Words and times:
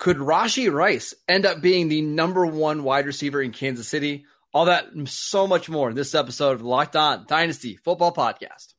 Could 0.00 0.16
Rashee 0.16 0.72
Rice 0.72 1.12
end 1.28 1.44
up 1.44 1.60
being 1.60 1.88
the 1.88 2.00
number 2.00 2.46
one 2.46 2.84
wide 2.84 3.04
receiver 3.04 3.42
in 3.42 3.52
Kansas 3.52 3.86
City? 3.86 4.24
All 4.54 4.64
that 4.64 4.92
and 4.92 5.06
so 5.06 5.46
much 5.46 5.68
more 5.68 5.90
in 5.90 5.94
this 5.94 6.14
episode 6.14 6.52
of 6.52 6.60
the 6.60 6.66
Locked 6.66 6.96
On 6.96 7.26
Dynasty 7.28 7.76
Football 7.76 8.14
Podcast. 8.14 8.72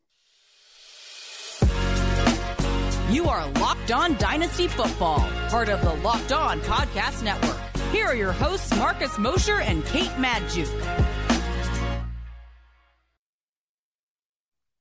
You 3.13 3.29
are 3.29 3.47
Locked 3.59 3.91
On 3.91 4.17
Dynasty 4.17 4.67
Football, 4.67 5.19
part 5.49 5.69
of 5.69 5.83
the 5.83 5.93
Locked 6.01 6.31
On 6.31 6.59
Podcast 6.61 7.21
Network. 7.21 7.59
Here 7.91 8.07
are 8.07 8.15
your 8.15 8.31
hosts, 8.31 8.75
Marcus 8.75 9.19
Mosher 9.19 9.61
and 9.61 9.85
Kate 9.85 10.09
Magdziuk. 10.17 10.71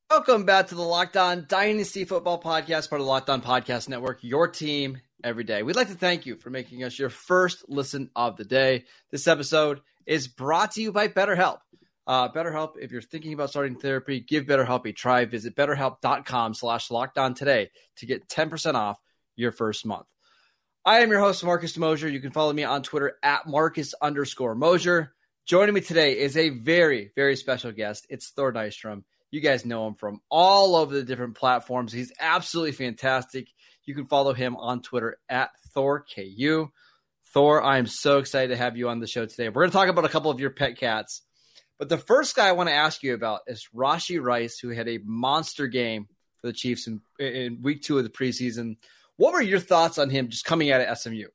Welcome 0.09 0.45
back 0.45 0.69
to 0.69 0.75
the 0.75 0.81
Locked 0.81 1.17
On 1.17 1.45
Dynasty 1.47 2.03
Football 2.03 2.41
Podcast, 2.41 2.89
part 2.89 2.99
of 2.99 3.05
the 3.05 3.11
Locked 3.11 3.29
On 3.29 3.43
Podcast 3.43 3.89
Network, 3.89 4.23
your 4.23 4.47
team 4.47 5.01
every 5.23 5.43
day. 5.43 5.63
We'd 5.63 5.75
like 5.75 5.89
to 5.89 5.95
thank 5.95 6.25
you 6.25 6.35
for 6.35 6.49
making 6.49 6.83
us 6.83 6.97
your 6.97 7.09
first 7.09 7.65
listen 7.67 8.09
of 8.15 8.37
the 8.37 8.45
day. 8.45 8.85
This 9.11 9.27
episode 9.27 9.81
is 10.05 10.27
brought 10.27 10.71
to 10.71 10.81
you 10.81 10.91
by 10.91 11.07
BetterHelp. 11.07 11.59
Uh, 12.07 12.29
BetterHelp, 12.29 12.73
if 12.79 12.91
you're 12.91 13.01
thinking 13.01 13.33
about 13.33 13.49
starting 13.49 13.75
therapy, 13.75 14.19
give 14.19 14.45
BetterHelp 14.45 14.85
a 14.85 14.91
try. 14.91 15.25
Visit 15.25 15.55
betterhelp.com 15.55 16.53
slash 16.53 16.91
locked 16.91 17.17
on 17.17 17.33
today 17.33 17.69
to 17.97 18.05
get 18.05 18.27
10% 18.27 18.75
off 18.75 18.99
your 19.35 19.51
first 19.51 19.85
month. 19.85 20.07
I 20.83 21.01
am 21.01 21.11
your 21.11 21.19
host, 21.19 21.43
Marcus 21.43 21.77
Mosher. 21.77 22.09
You 22.09 22.19
can 22.19 22.31
follow 22.31 22.51
me 22.51 22.63
on 22.63 22.81
Twitter 22.81 23.17
at 23.21 23.47
Marcus 23.47 23.93
underscore 24.01 24.55
Mosher. 24.55 25.13
Joining 25.45 25.75
me 25.75 25.81
today 25.81 26.17
is 26.19 26.35
a 26.37 26.49
very, 26.49 27.11
very 27.15 27.35
special 27.35 27.71
guest. 27.71 28.07
It's 28.09 28.29
Thor 28.29 28.51
Nystrom. 28.51 29.03
You 29.29 29.41
guys 29.41 29.63
know 29.63 29.87
him 29.87 29.93
from 29.93 30.21
all 30.29 30.75
over 30.75 30.93
the 30.93 31.03
different 31.03 31.35
platforms. 31.35 31.93
He's 31.93 32.11
absolutely 32.19 32.73
fantastic. 32.73 33.47
You 33.91 33.95
can 33.95 34.07
follow 34.07 34.31
him 34.31 34.55
on 34.55 34.81
Twitter 34.81 35.17
at 35.27 35.49
ThorKU. 35.75 36.69
Thor, 37.33 37.61
I 37.61 37.77
am 37.77 37.87
so 37.87 38.19
excited 38.19 38.47
to 38.47 38.55
have 38.55 38.77
you 38.77 38.87
on 38.87 39.01
the 39.01 39.05
show 39.05 39.25
today. 39.25 39.49
We're 39.49 39.63
going 39.63 39.69
to 39.69 39.75
talk 39.75 39.89
about 39.89 40.05
a 40.05 40.09
couple 40.09 40.31
of 40.31 40.39
your 40.39 40.51
pet 40.51 40.77
cats. 40.77 41.23
But 41.77 41.89
the 41.89 41.97
first 41.97 42.33
guy 42.33 42.47
I 42.47 42.53
want 42.53 42.69
to 42.69 42.73
ask 42.73 43.03
you 43.03 43.13
about 43.13 43.41
is 43.47 43.67
Rashee 43.75 44.23
Rice, 44.23 44.59
who 44.59 44.69
had 44.69 44.87
a 44.87 44.99
monster 45.03 45.67
game 45.67 46.07
for 46.39 46.47
the 46.47 46.53
Chiefs 46.53 46.87
in, 46.87 47.01
in 47.19 47.61
week 47.63 47.81
two 47.81 47.97
of 47.97 48.05
the 48.05 48.09
preseason. 48.09 48.77
What 49.17 49.33
were 49.33 49.41
your 49.41 49.59
thoughts 49.59 49.97
on 49.97 50.09
him 50.09 50.29
just 50.29 50.45
coming 50.45 50.71
out 50.71 50.79
of 50.79 50.97
SMU? 50.97 51.27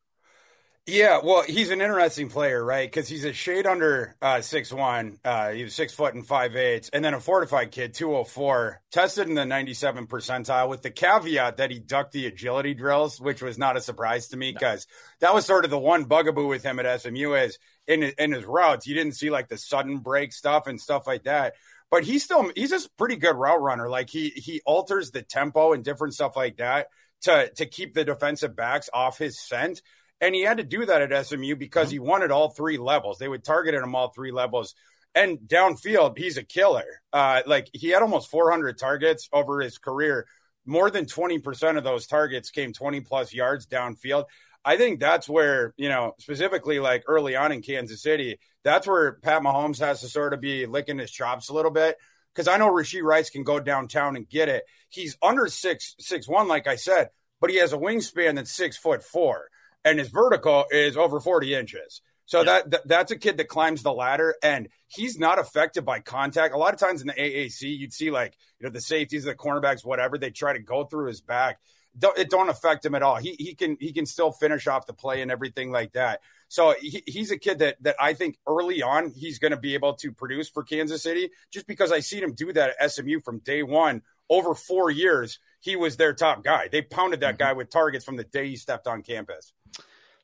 Yeah, 0.88 1.18
well, 1.24 1.42
he's 1.42 1.70
an 1.70 1.80
interesting 1.80 2.28
player, 2.28 2.64
right? 2.64 2.88
Because 2.88 3.08
he's 3.08 3.24
a 3.24 3.32
shade 3.32 3.66
under 3.66 4.14
uh, 4.22 4.40
six 4.40 4.72
one. 4.72 5.18
Uh, 5.24 5.50
he 5.50 5.64
was 5.64 5.74
six 5.74 5.92
foot 5.92 6.14
and 6.14 6.24
five 6.24 6.54
eight, 6.54 6.88
and 6.92 7.04
then 7.04 7.12
a 7.12 7.18
fortified 7.18 7.72
kid, 7.72 7.92
two 7.92 8.12
hundred 8.12 8.28
four, 8.28 8.80
tested 8.92 9.28
in 9.28 9.34
the 9.34 9.44
ninety 9.44 9.74
seven 9.74 10.06
percentile. 10.06 10.68
With 10.68 10.82
the 10.82 10.92
caveat 10.92 11.56
that 11.56 11.72
he 11.72 11.80
ducked 11.80 12.12
the 12.12 12.26
agility 12.26 12.72
drills, 12.72 13.20
which 13.20 13.42
was 13.42 13.58
not 13.58 13.76
a 13.76 13.80
surprise 13.80 14.28
to 14.28 14.36
me 14.36 14.52
because 14.52 14.86
no. 15.20 15.26
that 15.26 15.34
was 15.34 15.44
sort 15.44 15.64
of 15.64 15.72
the 15.72 15.78
one 15.78 16.04
bugaboo 16.04 16.46
with 16.46 16.62
him 16.62 16.78
at 16.78 17.00
SMU 17.00 17.34
is 17.34 17.58
in 17.88 18.04
in 18.04 18.30
his 18.30 18.44
routes, 18.44 18.86
you 18.86 18.94
didn't 18.94 19.16
see 19.16 19.28
like 19.28 19.48
the 19.48 19.58
sudden 19.58 19.98
break 19.98 20.32
stuff 20.32 20.68
and 20.68 20.80
stuff 20.80 21.04
like 21.04 21.24
that. 21.24 21.54
But 21.90 22.04
he's 22.04 22.22
still 22.22 22.52
he's 22.54 22.70
a 22.70 22.88
pretty 22.96 23.16
good 23.16 23.34
route 23.34 23.60
runner. 23.60 23.90
Like 23.90 24.08
he 24.08 24.28
he 24.28 24.60
alters 24.64 25.10
the 25.10 25.22
tempo 25.22 25.72
and 25.72 25.82
different 25.82 26.14
stuff 26.14 26.36
like 26.36 26.58
that 26.58 26.86
to 27.22 27.50
to 27.56 27.66
keep 27.66 27.92
the 27.92 28.04
defensive 28.04 28.54
backs 28.54 28.88
off 28.94 29.18
his 29.18 29.40
scent. 29.40 29.82
And 30.20 30.34
he 30.34 30.42
had 30.42 30.56
to 30.58 30.64
do 30.64 30.86
that 30.86 31.12
at 31.12 31.26
SMU 31.26 31.56
because 31.56 31.90
he 31.90 31.98
wanted 31.98 32.30
all 32.30 32.50
three 32.50 32.78
levels. 32.78 33.18
They 33.18 33.28
would 33.28 33.44
target 33.44 33.74
him 33.74 33.94
all 33.94 34.08
three 34.08 34.32
levels. 34.32 34.74
And 35.14 35.38
downfield, 35.38 36.16
he's 36.16 36.36
a 36.36 36.42
killer. 36.42 37.02
Uh, 37.12 37.42
like 37.46 37.68
he 37.72 37.88
had 37.88 38.02
almost 38.02 38.30
400 38.30 38.78
targets 38.78 39.28
over 39.32 39.60
his 39.60 39.78
career. 39.78 40.26
More 40.64 40.90
than 40.90 41.06
20% 41.06 41.78
of 41.78 41.84
those 41.84 42.06
targets 42.06 42.50
came 42.50 42.72
20 42.72 43.00
plus 43.00 43.32
yards 43.32 43.66
downfield. 43.66 44.24
I 44.64 44.76
think 44.76 44.98
that's 44.98 45.28
where, 45.28 45.74
you 45.76 45.88
know, 45.88 46.14
specifically 46.18 46.80
like 46.80 47.04
early 47.06 47.36
on 47.36 47.52
in 47.52 47.62
Kansas 47.62 48.02
City, 48.02 48.40
that's 48.64 48.86
where 48.86 49.12
Pat 49.12 49.42
Mahomes 49.42 49.78
has 49.78 50.00
to 50.00 50.08
sort 50.08 50.34
of 50.34 50.40
be 50.40 50.66
licking 50.66 50.98
his 50.98 51.10
chops 51.10 51.50
a 51.50 51.54
little 51.54 51.70
bit. 51.70 51.96
Cause 52.34 52.48
I 52.48 52.58
know 52.58 52.70
Rashee 52.70 53.02
Rice 53.02 53.30
can 53.30 53.44
go 53.44 53.60
downtown 53.60 54.16
and 54.16 54.28
get 54.28 54.50
it. 54.50 54.64
He's 54.90 55.16
under 55.22 55.46
six, 55.46 55.94
six, 55.98 56.28
one, 56.28 56.48
like 56.48 56.66
I 56.66 56.76
said, 56.76 57.08
but 57.40 57.48
he 57.48 57.56
has 57.56 57.72
a 57.72 57.78
wingspan 57.78 58.34
that's 58.34 58.54
six 58.54 58.76
foot 58.76 59.02
four 59.02 59.48
and 59.86 60.00
his 60.00 60.08
vertical 60.08 60.66
is 60.70 60.96
over 60.96 61.20
40 61.20 61.54
inches. 61.54 62.02
So 62.26 62.40
yeah. 62.40 62.44
that, 62.44 62.70
that, 62.70 62.88
that's 62.88 63.12
a 63.12 63.16
kid 63.16 63.36
that 63.36 63.46
climbs 63.46 63.84
the 63.84 63.92
ladder 63.92 64.34
and 64.42 64.68
he's 64.88 65.16
not 65.16 65.38
affected 65.38 65.84
by 65.84 66.00
contact. 66.00 66.54
A 66.54 66.58
lot 66.58 66.74
of 66.74 66.80
times 66.80 67.00
in 67.00 67.06
the 67.06 67.14
AAC, 67.14 67.78
you'd 67.78 67.92
see 67.92 68.10
like, 68.10 68.36
you 68.58 68.66
know, 68.66 68.72
the 68.72 68.80
safeties, 68.80 69.24
the 69.24 69.34
cornerbacks, 69.34 69.84
whatever, 69.84 70.18
they 70.18 70.30
try 70.30 70.52
to 70.52 70.58
go 70.58 70.84
through 70.84 71.06
his 71.06 71.20
back. 71.20 71.60
Don't, 71.96 72.18
it 72.18 72.28
don't 72.28 72.50
affect 72.50 72.84
him 72.84 72.96
at 72.96 73.02
all. 73.02 73.16
He, 73.16 73.36
he 73.38 73.54
can 73.54 73.78
he 73.80 73.90
can 73.90 74.04
still 74.04 74.30
finish 74.30 74.66
off 74.66 74.84
the 74.84 74.92
play 74.92 75.22
and 75.22 75.30
everything 75.30 75.72
like 75.72 75.92
that. 75.92 76.20
So 76.48 76.74
he, 76.78 77.02
he's 77.06 77.30
a 77.30 77.38
kid 77.38 77.60
that 77.60 77.82
that 77.84 77.96
I 77.98 78.12
think 78.12 78.36
early 78.46 78.82
on 78.82 79.12
he's 79.16 79.38
going 79.38 79.52
to 79.52 79.56
be 79.56 79.72
able 79.72 79.94
to 79.94 80.12
produce 80.12 80.50
for 80.50 80.62
Kansas 80.62 81.02
City 81.02 81.30
just 81.50 81.66
because 81.66 81.92
I 81.92 82.00
seen 82.00 82.22
him 82.22 82.34
do 82.34 82.52
that 82.52 82.74
at 82.78 82.92
SMU 82.92 83.20
from 83.20 83.38
day 83.38 83.62
one 83.62 84.02
over 84.28 84.54
four 84.54 84.90
years. 84.90 85.38
He 85.60 85.74
was 85.74 85.96
their 85.96 86.12
top 86.12 86.44
guy. 86.44 86.68
They 86.70 86.82
pounded 86.82 87.20
that 87.20 87.36
mm-hmm. 87.36 87.44
guy 87.44 87.52
with 87.54 87.70
targets 87.70 88.04
from 88.04 88.16
the 88.16 88.24
day 88.24 88.48
he 88.48 88.56
stepped 88.56 88.86
on 88.86 89.02
campus. 89.02 89.54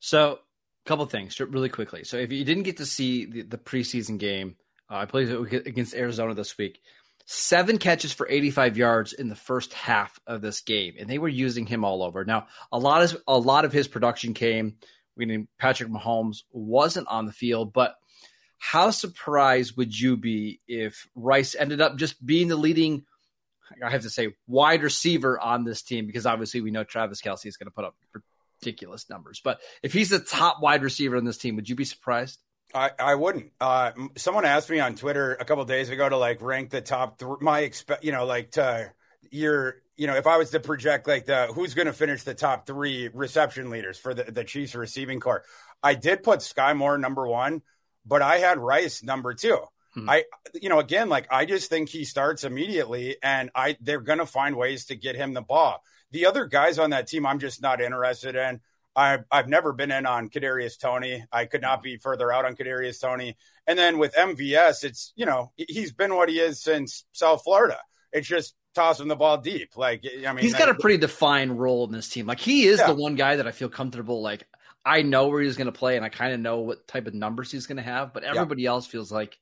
So, 0.05 0.33
a 0.33 0.89
couple 0.89 1.07
things 1.07 1.39
really 1.39 1.69
quickly. 1.69 2.03
So, 2.03 2.17
if 2.17 2.33
you 2.33 2.45
didn't 2.45 2.65
get 2.65 2.79
to 2.79 2.87
see 2.87 3.25
the, 3.25 3.43
the 3.43 3.57
preseason 3.57 4.19
game, 4.19 4.57
uh, 4.91 4.97
I 4.97 5.05
played 5.07 5.31
against 5.31 5.95
Arizona 5.95 6.35
this 6.35 6.59
week. 6.59 6.81
Seven 7.25 7.79
catches 7.79 8.13
for 8.13 8.29
85 8.29 8.77
yards 8.77 9.13
in 9.13 9.29
the 9.29 9.37
first 9.37 9.73
half 9.73 10.19
of 10.27 10.43
this 10.43 10.61
game, 10.63 10.95
and 10.99 11.09
they 11.09 11.19
were 11.19 11.29
using 11.29 11.67
him 11.67 11.85
all 11.85 12.03
over. 12.03 12.25
Now, 12.25 12.49
a 12.73 12.81
lot 12.81 13.03
of 13.05 13.23
a 13.29 13.39
lot 13.39 13.65
of 13.65 13.73
his 13.73 13.87
production 13.87 14.35
came 14.35 14.75
Patrick 15.57 15.89
Mahomes 15.89 16.43
wasn't 16.51 17.07
on 17.07 17.27
the 17.27 17.33
field, 17.33 17.73
but 17.73 17.95
how 18.59 18.91
surprised 18.91 19.77
would 19.77 19.97
you 19.99 20.17
be 20.17 20.61
if 20.67 21.07
Rice 21.15 21.55
ended 21.55 21.81
up 21.81 21.97
just 21.97 22.25
being 22.27 22.49
the 22.49 22.57
leading 22.57 23.05
I 23.85 23.91
have 23.91 24.03
to 24.03 24.11
say 24.11 24.35
wide 24.49 24.83
receiver 24.83 25.39
on 25.39 25.65
this 25.65 25.83
team 25.83 26.07
because 26.07 26.27
obviously 26.27 26.61
we 26.61 26.73
know 26.73 26.83
Travis 26.83 27.23
Kelce 27.23 27.47
is 27.47 27.57
going 27.57 27.67
to 27.67 27.71
put 27.71 27.85
up 27.85 27.95
ridiculous 28.63 29.09
numbers. 29.11 29.41
But 29.43 29.61
if 29.83 29.93
he's 29.93 30.11
the 30.11 30.19
top 30.19 30.61
wide 30.61 30.83
receiver 30.83 31.17
on 31.17 31.25
this 31.25 31.39
team, 31.39 31.57
would 31.57 31.69
you 31.69 31.75
be 31.75 31.85
surprised? 31.85 32.39
I, 32.75 32.91
I 32.99 33.15
wouldn't. 33.17 33.53
Uh, 33.61 33.93
someone 34.17 34.45
asked 34.45 34.71
me 34.71 34.81
on 34.81 34.95
Twitter 34.95 35.35
a 35.35 35.45
couple 35.45 35.65
days 35.65 35.91
ago 35.91 36.09
to 36.09 36.17
like 36.17 36.41
rank 36.41 36.71
the 36.71 36.81
top 36.81 37.19
three. 37.19 37.37
my 37.41 37.61
expect 37.61 38.03
you 38.03 38.13
know 38.13 38.25
like 38.25 38.53
to 38.53 38.91
your 39.31 39.77
you 39.97 40.07
know 40.07 40.17
if 40.17 40.27
I 40.27 40.39
was 40.39 40.51
to 40.51 40.61
project 40.61 41.07
like 41.07 41.27
the 41.27 41.49
who's 41.49 41.75
going 41.75 41.87
to 41.87 41.93
finish 41.93 42.23
the 42.23 42.35
top 42.35 42.67
three 42.67 43.11
reception 43.13 43.69
leaders 43.69 43.99
for 43.99 44.15
the 44.15 44.25
the 44.25 44.45
Chiefs 44.45 44.75
receiving 44.75 45.21
corps. 45.21 45.45
I 45.83 45.95
did 45.95 46.23
put 46.23 46.41
Sky 46.41 46.73
Moore 46.73 46.97
number 46.97 47.27
one, 47.27 47.61
but 48.07 48.23
I 48.23 48.39
had 48.39 48.59
Rice 48.59 49.03
number 49.03 49.35
two. 49.35 49.59
Hmm. 49.93 50.09
I 50.09 50.25
you 50.55 50.71
know 50.71 50.79
again 50.79 51.11
like 51.11 51.27
I 51.31 51.45
just 51.45 51.69
think 51.69 51.91
he 51.91 52.07
starts 52.07 52.43
immediately, 52.43 53.17
and 53.23 53.51
I 53.55 53.77
they're 53.83 54.01
going 54.01 54.21
to 54.21 54.27
find 54.27 54.57
ways 54.57 54.87
to 54.87 54.97
get 54.97 55.15
him 55.15 55.35
the 55.35 55.43
ball. 55.43 55.83
The 56.13 56.27
other 56.27 56.47
guys 56.47 56.79
on 56.79 56.91
that 56.91 57.09
team, 57.09 57.27
I'm 57.27 57.39
just 57.39 57.61
not 57.61 57.81
interested 57.81 58.37
in. 58.37 58.61
I've, 58.95 59.25
I've 59.31 59.49
never 59.49 59.73
been 59.73 59.91
in 59.91 60.07
on 60.07 60.29
Kadarius 60.29 60.79
Toney. 60.79 61.25
I 61.33 61.47
could 61.47 61.63
not 61.63 61.83
be 61.83 61.97
further 61.97 62.31
out 62.31 62.45
on 62.45 62.55
Kadarius 62.55 63.01
Toney. 63.01 63.37
And 63.67 63.79
then 63.79 63.99
with 63.99 64.15
MVS, 64.15 64.85
it's 64.85 65.13
you 65.17 65.27
know 65.27 65.53
he's 65.57 65.93
been 65.93 66.15
what 66.15 66.29
he 66.29 66.39
is 66.39 66.63
since 66.63 67.05
South 67.13 67.43
Florida. 67.43 67.79
It's 68.13 68.29
just 68.29 68.55
tossing 68.75 69.09
the 69.09 69.17
ball 69.17 69.39
deep. 69.39 69.77
Like 69.77 70.05
I 70.27 70.33
mean, 70.33 70.43
he's 70.43 70.55
got 70.55 70.69
a 70.69 70.75
pretty 70.75 70.99
defined 70.99 71.59
role 71.59 71.87
in 71.87 71.93
this 71.93 72.09
team. 72.09 72.27
Like 72.27 72.41
he 72.41 72.67
is 72.67 72.81
yeah. 72.81 72.89
the 72.89 72.95
one 72.95 73.15
guy 73.15 73.37
that 73.37 73.47
I 73.47 73.53
feel 73.53 73.69
comfortable. 73.69 74.21
Like 74.21 74.47
I 74.85 75.03
know 75.03 75.29
where 75.29 75.41
he's 75.41 75.57
going 75.57 75.67
to 75.67 75.73
play, 75.73 75.97
and 75.97 76.05
I 76.05 76.09
kind 76.09 76.35
of 76.35 76.41
know 76.41 76.61
what 76.61 76.87
type 76.89 77.07
of 77.07 77.15
numbers 77.15 77.51
he's 77.51 77.67
going 77.67 77.77
to 77.77 77.83
have. 77.83 78.13
But 78.13 78.25
everybody 78.25 78.63
yeah. 78.63 78.71
else 78.71 78.87
feels 78.87 79.13
like 79.13 79.39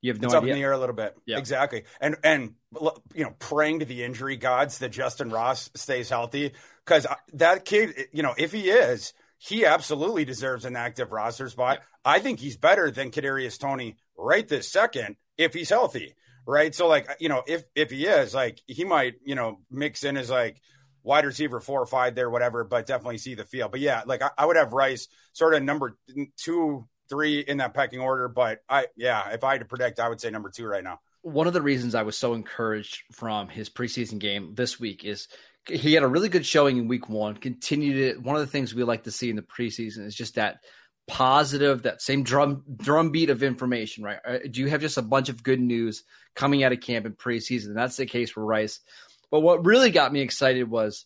you 0.00 0.12
have 0.12 0.20
no 0.20 0.26
it's 0.26 0.34
idea. 0.34 0.50
up 0.50 0.54
in 0.54 0.60
the 0.60 0.64
air 0.64 0.72
a 0.72 0.78
little 0.78 0.94
bit. 0.94 1.16
Yeah. 1.26 1.38
Exactly. 1.38 1.84
And 2.00 2.16
and 2.24 2.54
you 3.14 3.24
know, 3.24 3.34
praying 3.38 3.80
to 3.80 3.84
the 3.84 4.04
injury 4.04 4.36
gods 4.36 4.78
that 4.78 4.92
Justyn 4.92 5.32
Ross 5.32 5.70
stays 5.74 6.08
healthy 6.08 6.52
because 6.84 7.06
that 7.34 7.64
kid, 7.64 7.94
you 8.12 8.22
know, 8.22 8.34
if 8.36 8.52
he 8.52 8.70
is, 8.70 9.12
he 9.38 9.64
absolutely 9.66 10.24
deserves 10.24 10.64
an 10.64 10.76
active 10.76 11.12
roster 11.12 11.48
spot. 11.48 11.78
Yeah. 11.78 11.84
I 12.04 12.18
think 12.20 12.40
he's 12.40 12.56
better 12.56 12.90
than 12.90 13.10
Kadarius 13.10 13.58
Toney 13.58 13.96
right 14.16 14.46
this 14.46 14.70
second 14.70 15.16
if 15.36 15.54
he's 15.54 15.70
healthy. 15.70 16.14
Right. 16.46 16.74
So 16.74 16.88
like, 16.88 17.08
you 17.20 17.28
know, 17.28 17.42
if 17.46 17.64
if 17.74 17.90
he 17.90 18.06
is, 18.06 18.34
like 18.34 18.60
he 18.66 18.84
might, 18.84 19.14
you 19.24 19.34
know, 19.34 19.60
mix 19.70 20.04
in 20.04 20.16
as 20.16 20.30
like 20.30 20.60
wide 21.02 21.24
receiver 21.24 21.60
four 21.60 21.80
or 21.80 21.86
five 21.86 22.14
there, 22.14 22.30
whatever, 22.30 22.64
but 22.64 22.86
definitely 22.86 23.18
see 23.18 23.34
the 23.34 23.44
field. 23.44 23.70
But 23.70 23.80
yeah, 23.80 24.02
like 24.06 24.22
I, 24.22 24.30
I 24.36 24.46
would 24.46 24.56
have 24.56 24.72
Rice 24.72 25.08
sort 25.32 25.54
of 25.54 25.62
number 25.62 25.98
two 26.38 26.88
three 27.10 27.40
in 27.40 27.58
that 27.58 27.74
pecking 27.74 28.00
order. 28.00 28.28
But 28.28 28.62
I, 28.68 28.86
yeah, 28.96 29.30
if 29.30 29.44
I 29.44 29.52
had 29.52 29.60
to 29.60 29.66
predict, 29.66 30.00
I 30.00 30.08
would 30.08 30.20
say 30.20 30.30
number 30.30 30.48
two 30.48 30.66
right 30.66 30.84
now. 30.84 31.00
One 31.22 31.46
of 31.46 31.52
the 31.52 31.60
reasons 31.60 31.94
I 31.94 32.04
was 32.04 32.16
so 32.16 32.32
encouraged 32.32 33.02
from 33.12 33.48
his 33.48 33.68
preseason 33.68 34.18
game 34.18 34.54
this 34.54 34.80
week 34.80 35.04
is 35.04 35.28
he 35.66 35.92
had 35.92 36.02
a 36.02 36.08
really 36.08 36.30
good 36.30 36.46
showing 36.46 36.78
in 36.78 36.88
week 36.88 37.10
one, 37.10 37.36
continued 37.36 37.96
it. 37.96 38.22
One 38.22 38.36
of 38.36 38.40
the 38.40 38.46
things 38.46 38.74
we 38.74 38.84
like 38.84 39.04
to 39.04 39.10
see 39.10 39.28
in 39.28 39.36
the 39.36 39.42
preseason 39.42 40.06
is 40.06 40.14
just 40.14 40.36
that 40.36 40.60
positive, 41.06 41.82
that 41.82 42.00
same 42.00 42.22
drum 42.22 42.62
drum 42.76 43.10
beat 43.10 43.30
of 43.30 43.42
information, 43.42 44.04
right? 44.04 44.18
Uh, 44.24 44.38
do 44.50 44.60
you 44.60 44.68
have 44.68 44.80
just 44.80 44.96
a 44.96 45.02
bunch 45.02 45.28
of 45.28 45.42
good 45.42 45.60
news 45.60 46.04
coming 46.34 46.62
out 46.62 46.72
of 46.72 46.80
camp 46.80 47.04
in 47.04 47.12
preseason? 47.12 47.66
And 47.66 47.76
that's 47.76 47.96
the 47.96 48.06
case 48.06 48.30
for 48.30 48.44
Rice. 48.44 48.80
But 49.30 49.40
what 49.40 49.66
really 49.66 49.90
got 49.90 50.12
me 50.12 50.20
excited 50.20 50.70
was 50.70 51.04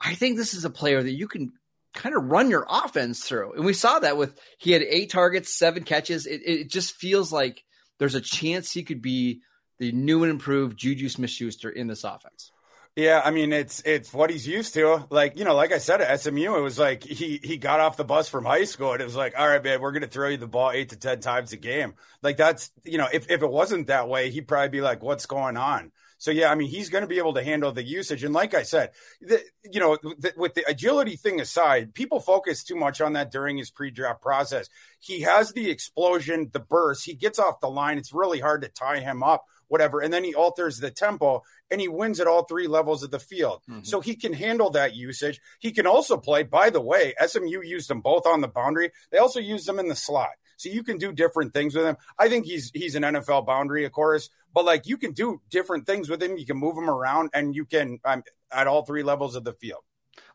I 0.00 0.14
think 0.14 0.36
this 0.36 0.54
is 0.54 0.64
a 0.64 0.70
player 0.70 1.02
that 1.02 1.12
you 1.12 1.28
can 1.28 1.52
kind 1.94 2.14
of 2.14 2.30
run 2.30 2.50
your 2.50 2.66
offense 2.68 3.24
through. 3.24 3.52
And 3.54 3.64
we 3.64 3.74
saw 3.74 3.98
that 3.98 4.16
with 4.16 4.38
he 4.58 4.72
had 4.72 4.82
eight 4.82 5.10
targets, 5.10 5.56
seven 5.56 5.84
catches. 5.84 6.26
It, 6.26 6.42
it 6.44 6.70
just 6.70 6.94
feels 6.94 7.32
like 7.32 7.64
there's 7.98 8.14
a 8.14 8.20
chance 8.20 8.72
he 8.72 8.82
could 8.82 9.02
be 9.02 9.42
the 9.78 9.92
new 9.92 10.22
and 10.22 10.30
improved 10.30 10.78
Juju 10.78 11.08
Smith 11.08 11.30
Schuster 11.30 11.70
in 11.70 11.86
this 11.86 12.04
offense. 12.04 12.52
Yeah, 12.94 13.22
I 13.24 13.30
mean 13.30 13.54
it's 13.54 13.80
it's 13.86 14.12
what 14.12 14.28
he's 14.28 14.46
used 14.46 14.74
to. 14.74 15.06
Like 15.08 15.38
you 15.38 15.44
know, 15.44 15.54
like 15.54 15.72
I 15.72 15.78
said 15.78 16.02
at 16.02 16.20
SMU, 16.20 16.56
it 16.56 16.60
was 16.60 16.78
like 16.78 17.02
he 17.02 17.40
he 17.42 17.56
got 17.56 17.80
off 17.80 17.96
the 17.96 18.04
bus 18.04 18.28
from 18.28 18.44
high 18.44 18.64
school 18.64 18.92
and 18.92 19.00
it 19.00 19.04
was 19.04 19.16
like, 19.16 19.32
all 19.38 19.48
right, 19.48 19.64
man, 19.64 19.80
we're 19.80 19.92
gonna 19.92 20.06
throw 20.06 20.28
you 20.28 20.36
the 20.36 20.46
ball 20.46 20.70
eight 20.70 20.90
to 20.90 20.96
ten 20.96 21.20
times 21.20 21.54
a 21.54 21.56
game. 21.56 21.94
Like 22.22 22.36
that's 22.36 22.70
you 22.84 22.98
know, 22.98 23.08
if 23.10 23.30
if 23.30 23.42
it 23.42 23.50
wasn't 23.50 23.86
that 23.86 24.08
way, 24.08 24.30
he'd 24.30 24.46
probably 24.46 24.68
be 24.68 24.82
like, 24.82 25.02
what's 25.02 25.24
going 25.24 25.56
on? 25.56 25.90
So 26.22 26.30
yeah, 26.30 26.52
I 26.52 26.54
mean, 26.54 26.68
he's 26.68 26.88
going 26.88 27.02
to 27.02 27.08
be 27.08 27.18
able 27.18 27.34
to 27.34 27.42
handle 27.42 27.72
the 27.72 27.82
usage. 27.82 28.22
And 28.22 28.32
like 28.32 28.54
I 28.54 28.62
said, 28.62 28.90
the, 29.20 29.42
you 29.64 29.80
know, 29.80 29.98
the, 30.20 30.32
with 30.36 30.54
the 30.54 30.62
agility 30.70 31.16
thing 31.16 31.40
aside, 31.40 31.94
people 31.94 32.20
focus 32.20 32.62
too 32.62 32.76
much 32.76 33.00
on 33.00 33.14
that 33.14 33.32
during 33.32 33.56
his 33.58 33.72
pre-draft 33.72 34.22
process. 34.22 34.68
He 35.00 35.22
has 35.22 35.52
the 35.52 35.68
explosion, 35.68 36.48
the 36.52 36.60
burst. 36.60 37.06
He 37.06 37.14
gets 37.14 37.40
off 37.40 37.58
the 37.58 37.68
line. 37.68 37.98
It's 37.98 38.12
really 38.12 38.38
hard 38.38 38.62
to 38.62 38.68
tie 38.68 39.00
him 39.00 39.24
up 39.24 39.46
whatever. 39.66 40.00
And 40.00 40.12
then 40.12 40.22
he 40.22 40.34
alters 40.34 40.78
the 40.78 40.90
tempo 40.90 41.42
and 41.70 41.80
he 41.80 41.88
wins 41.88 42.20
at 42.20 42.26
all 42.26 42.44
three 42.44 42.68
levels 42.68 43.02
of 43.02 43.10
the 43.10 43.18
field. 43.18 43.62
Mm-hmm. 43.68 43.84
So 43.84 44.00
he 44.02 44.14
can 44.14 44.34
handle 44.34 44.68
that 44.70 44.94
usage. 44.94 45.40
He 45.60 45.72
can 45.72 45.86
also 45.86 46.18
play, 46.18 46.42
by 46.42 46.68
the 46.68 46.80
way, 46.80 47.14
SMU 47.26 47.62
used 47.62 47.88
them 47.88 48.02
both 48.02 48.26
on 48.26 48.42
the 48.42 48.48
boundary. 48.48 48.90
They 49.10 49.16
also 49.16 49.40
used 49.40 49.66
them 49.66 49.78
in 49.78 49.88
the 49.88 49.96
slot. 49.96 50.32
So 50.62 50.68
you 50.68 50.82
can 50.82 50.98
do 50.98 51.12
different 51.12 51.52
things 51.52 51.74
with 51.74 51.84
him. 51.84 51.96
I 52.18 52.28
think 52.28 52.46
he's 52.46 52.70
he's 52.72 52.94
an 52.94 53.02
NFL 53.02 53.46
boundary, 53.46 53.84
of 53.84 53.92
course, 53.92 54.30
but 54.54 54.64
like 54.64 54.86
you 54.86 54.96
can 54.96 55.12
do 55.12 55.40
different 55.50 55.86
things 55.86 56.08
with 56.08 56.22
him. 56.22 56.36
You 56.36 56.46
can 56.46 56.56
move 56.56 56.76
him 56.76 56.88
around 56.88 57.30
and 57.34 57.54
you 57.54 57.64
can 57.64 57.98
um, 58.04 58.22
at 58.52 58.66
all 58.66 58.84
three 58.84 59.02
levels 59.02 59.36
of 59.36 59.44
the 59.44 59.52
field. 59.54 59.82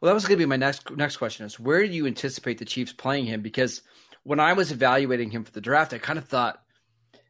Well, 0.01 0.09
that 0.09 0.13
was 0.13 0.25
going 0.25 0.37
to 0.37 0.43
be 0.43 0.49
my 0.49 0.57
next 0.57 0.89
next 0.95 1.17
question 1.17 1.45
is 1.45 1.59
where 1.59 1.85
do 1.85 1.93
you 1.93 2.07
anticipate 2.07 2.57
the 2.57 2.65
Chiefs 2.65 2.93
playing 2.93 3.25
him? 3.25 3.41
Because 3.41 3.81
when 4.23 4.39
I 4.39 4.53
was 4.53 4.71
evaluating 4.71 5.31
him 5.31 5.43
for 5.43 5.51
the 5.51 5.61
draft, 5.61 5.93
I 5.93 5.97
kind 5.97 6.19
of 6.19 6.25
thought 6.25 6.61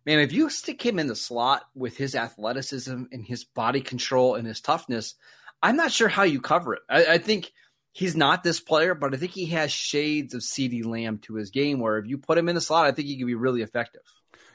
man, 0.07 0.19
if 0.19 0.31
you 0.31 0.49
stick 0.49 0.81
him 0.81 0.99
in 0.99 1.07
the 1.07 1.15
slot 1.15 1.63
with 1.75 1.97
his 1.97 2.15
athleticism 2.15 3.03
and 3.11 3.25
his 3.25 3.43
body 3.43 3.81
control 3.81 4.35
and 4.35 4.47
his 4.47 4.61
toughness, 4.61 5.15
I'm 5.61 5.75
not 5.75 5.91
sure 5.91 6.07
how 6.07 6.23
you 6.23 6.39
cover 6.39 6.75
it. 6.75 6.81
I, 6.89 7.05
I 7.05 7.17
think 7.17 7.51
he's 7.97 8.15
not 8.15 8.43
this 8.43 8.59
player, 8.59 8.93
but 8.93 9.15
I 9.15 9.17
think 9.17 9.31
he 9.31 9.47
has 9.47 9.71
shades 9.71 10.35
of 10.35 10.41
CeeDee 10.41 10.85
Lamb 10.85 11.17
to 11.23 11.33
his 11.33 11.49
game 11.49 11.79
where 11.79 11.97
if 11.97 12.05
you 12.05 12.19
put 12.19 12.37
him 12.37 12.47
in 12.47 12.53
the 12.53 12.61
slot, 12.61 12.85
I 12.85 12.91
think 12.91 13.07
he 13.07 13.17
could 13.17 13.25
be 13.25 13.33
really 13.33 13.63
effective. 13.63 14.03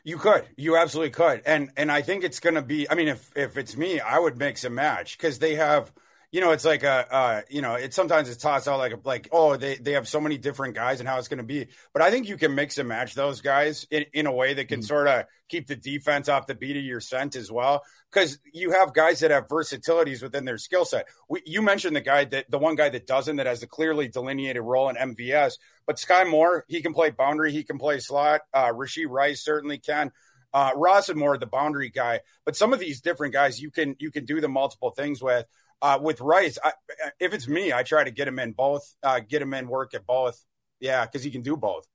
You 0.05 0.17
could, 0.17 0.45
you 0.57 0.77
absolutely 0.77 1.11
could, 1.11 1.43
and 1.45 1.71
and 1.77 1.91
I 1.91 2.03
think 2.03 2.25
it's 2.25 2.41
to 2.57 2.63
be. 2.63 2.91
I 2.91 2.95
mean, 2.95 3.09
if 3.09 3.31
if 3.37 3.57
it's 3.57 3.77
me, 3.77 4.01
I 4.01 4.19
would 4.19 4.37
mix 4.37 4.65
and 4.65 4.75
match 4.75 5.17
because 5.17 5.39
they 5.39 5.55
have 5.57 5.93
you 6.33 6.41
know, 6.41 6.53
it's 6.53 6.65
like 6.65 6.83
a, 6.83 7.15
uh, 7.15 7.43
you 7.51 7.61
know, 7.61 7.75
it's 7.75 7.95
sometimes 7.95 8.31
it's 8.31 8.43
tossed 8.43 8.67
out 8.67 8.79
like, 8.79 9.05
like, 9.05 9.29
oh, 9.33 9.59
they, 9.59 9.77
they 9.77 9.93
have 9.93 10.09
so 10.09 10.19
many 10.19 10.39
different 10.39 10.75
guys 10.75 10.99
and 10.99 11.07
how 11.07 11.19
it's 11.19 11.29
going 11.29 11.39
to 11.39 11.45
be. 11.45 11.67
But 11.93 12.01
I 12.01 12.11
think 12.11 12.27
you 12.27 12.39
can 12.39 12.55
mix 12.55 12.79
and 12.79 12.89
match 12.89 13.15
those 13.15 13.43
guys 13.43 13.87
in, 13.91 14.07
in 14.15 14.27
a 14.27 14.33
way 14.33 14.55
that 14.55 14.67
can 14.67 14.81
mm-hmm. 14.81 14.87
sort 14.87 15.09
of 15.09 15.27
keep 15.51 15.67
the 15.67 15.77
defense 15.77 16.31
off 16.31 16.47
the 16.47 16.55
beat 16.55 16.79
of 16.79 16.83
your 16.83 17.01
scent 17.01 17.37
as 17.37 17.53
well. 17.53 17.83
Cause 18.11 18.39
you 18.51 18.73
have 18.73 18.95
guys 18.95 19.21
that 19.21 19.31
have 19.31 19.49
versatilities 19.49 20.23
within 20.23 20.47
their 20.47 20.57
skill 20.57 20.87
set. 20.87 21.07
you 21.45 21.61
mentioned 21.61 21.95
the 21.95 22.01
guy 22.01 22.25
that, 22.25 22.51
the 22.51 22.59
one 22.59 22.77
guy 22.77 22.89
that 22.89 23.07
doesn't, 23.07 23.37
that 23.37 23.47
has 23.47 23.63
a 23.63 23.67
clearly 23.67 24.09
delineated 24.09 24.63
role 24.63 24.89
in 24.89 24.97
MVS, 24.97 25.59
but 25.87 25.99
Sky 25.99 26.25
Moore, 26.25 26.65
he 26.67 26.81
can 26.81 26.95
play 26.95 27.11
boundary, 27.11 27.53
he 27.53 27.63
can 27.63 27.79
play 27.79 27.99
slot. 27.99 28.41
Uh, 28.55 28.73
Rice 28.73 29.45
certainly 29.45 29.79
can. 29.79 30.13
Uh, 30.55 30.71
Ross 30.77 31.09
and 31.09 31.19
Moore, 31.19 31.39
the 31.39 31.47
boundary 31.47 31.89
guy, 31.89 32.21
but 32.45 32.57
some 32.57 32.75
of 32.75 32.79
these 32.79 33.01
different 33.01 33.33
guys 33.33 33.61
you 33.61 33.71
can 33.71 33.97
you 33.99 34.11
can 34.11 34.27
do 34.27 34.41
the 34.41 34.49
multiple 34.49 34.91
things 34.91 35.23
with. 35.23 35.47
Uh, 35.83 35.99
with 36.01 36.21
Rice, 36.21 36.59
I, 36.63 36.73
if 37.19 37.35
it's 37.35 37.49
me, 37.49 37.73
I 37.73 37.83
try 37.83 38.05
to 38.05 38.13
get 38.13 38.29
him 38.29 38.39
in 38.39 38.53
both, 38.53 38.95
uh, 39.03 39.19
get 39.19 39.43
him 39.43 39.53
in 39.53 39.67
work 39.67 39.95
at 39.95 40.07
both. 40.07 40.41
Yeah, 40.79 41.05
because 41.05 41.25
he 41.25 41.31
can 41.31 41.43
do 41.43 41.57
both. 41.57 41.87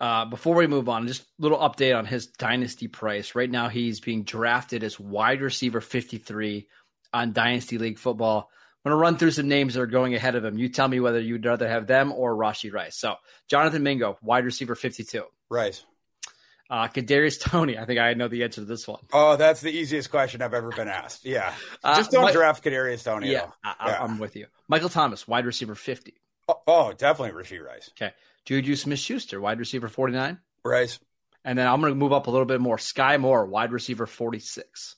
Uh, 0.00 0.24
before 0.24 0.56
we 0.56 0.66
move 0.66 0.88
on, 0.88 1.06
just 1.06 1.22
a 1.22 1.26
little 1.38 1.58
update 1.58 1.96
on 1.96 2.06
his 2.06 2.26
dynasty 2.26 2.88
price. 2.88 3.34
Right 3.36 3.50
now, 3.50 3.68
he's 3.68 4.00
being 4.00 4.24
drafted 4.24 4.82
as 4.82 4.98
wide 4.98 5.42
receiver 5.42 5.80
53 5.80 6.66
on 7.12 7.32
Dynasty 7.32 7.78
League 7.78 7.98
football. 7.98 8.50
I'm 8.84 8.90
going 8.90 8.98
to 8.98 9.02
run 9.02 9.16
through 9.16 9.30
some 9.30 9.48
names 9.48 9.74
that 9.74 9.80
are 9.80 9.86
going 9.86 10.14
ahead 10.14 10.34
of 10.34 10.44
him. 10.44 10.58
You 10.58 10.68
tell 10.68 10.88
me 10.88 11.00
whether 11.00 11.20
you'd 11.20 11.46
rather 11.46 11.68
have 11.68 11.86
them 11.86 12.12
or 12.12 12.36
Rashee 12.36 12.72
Rice. 12.72 12.98
So, 12.98 13.14
Jonathan 13.48 13.82
Mingo, 13.82 14.18
wide 14.20 14.44
receiver 14.44 14.74
52. 14.74 15.24
Rice. 15.48 15.84
Uh, 16.70 16.88
Kadarius 16.88 17.38
Toney. 17.38 17.78
I 17.78 17.84
think 17.84 18.00
I 18.00 18.14
know 18.14 18.28
the 18.28 18.42
answer 18.42 18.62
to 18.62 18.64
this 18.64 18.88
one. 18.88 19.00
Oh, 19.12 19.36
that's 19.36 19.60
the 19.60 19.70
easiest 19.70 20.10
question 20.10 20.40
I've 20.40 20.54
ever 20.54 20.70
been 20.70 20.88
asked. 20.88 21.24
Yeah, 21.24 21.52
uh, 21.84 21.96
just 21.96 22.10
don't 22.10 22.32
draft 22.32 22.64
Kadarius 22.64 23.04
Toney. 23.04 23.30
Yeah, 23.30 23.48
I, 23.62 23.96
am 24.02 24.18
with 24.18 24.34
you. 24.34 24.46
Michael 24.68 24.88
Thomas, 24.88 25.28
wide 25.28 25.44
receiver 25.44 25.74
fifty. 25.74 26.14
Oh, 26.48 26.60
oh 26.66 26.92
definitely 26.92 27.40
Rashee 27.40 27.62
Rice. 27.62 27.90
Okay, 27.90 28.14
Juju 28.46 28.76
Smith 28.76 28.98
Schuster, 28.98 29.40
wide 29.40 29.58
receiver 29.58 29.88
forty 29.88 30.14
nine. 30.14 30.38
Rice. 30.64 30.98
And 31.46 31.58
then 31.58 31.66
I'm 31.66 31.80
going 31.82 31.92
to 31.92 31.98
move 31.98 32.14
up 32.14 32.26
a 32.26 32.30
little 32.30 32.46
bit 32.46 32.62
more. 32.62 32.78
Sky 32.78 33.18
Moore, 33.18 33.44
wide 33.44 33.70
receiver 33.70 34.06
forty 34.06 34.38
six. 34.38 34.96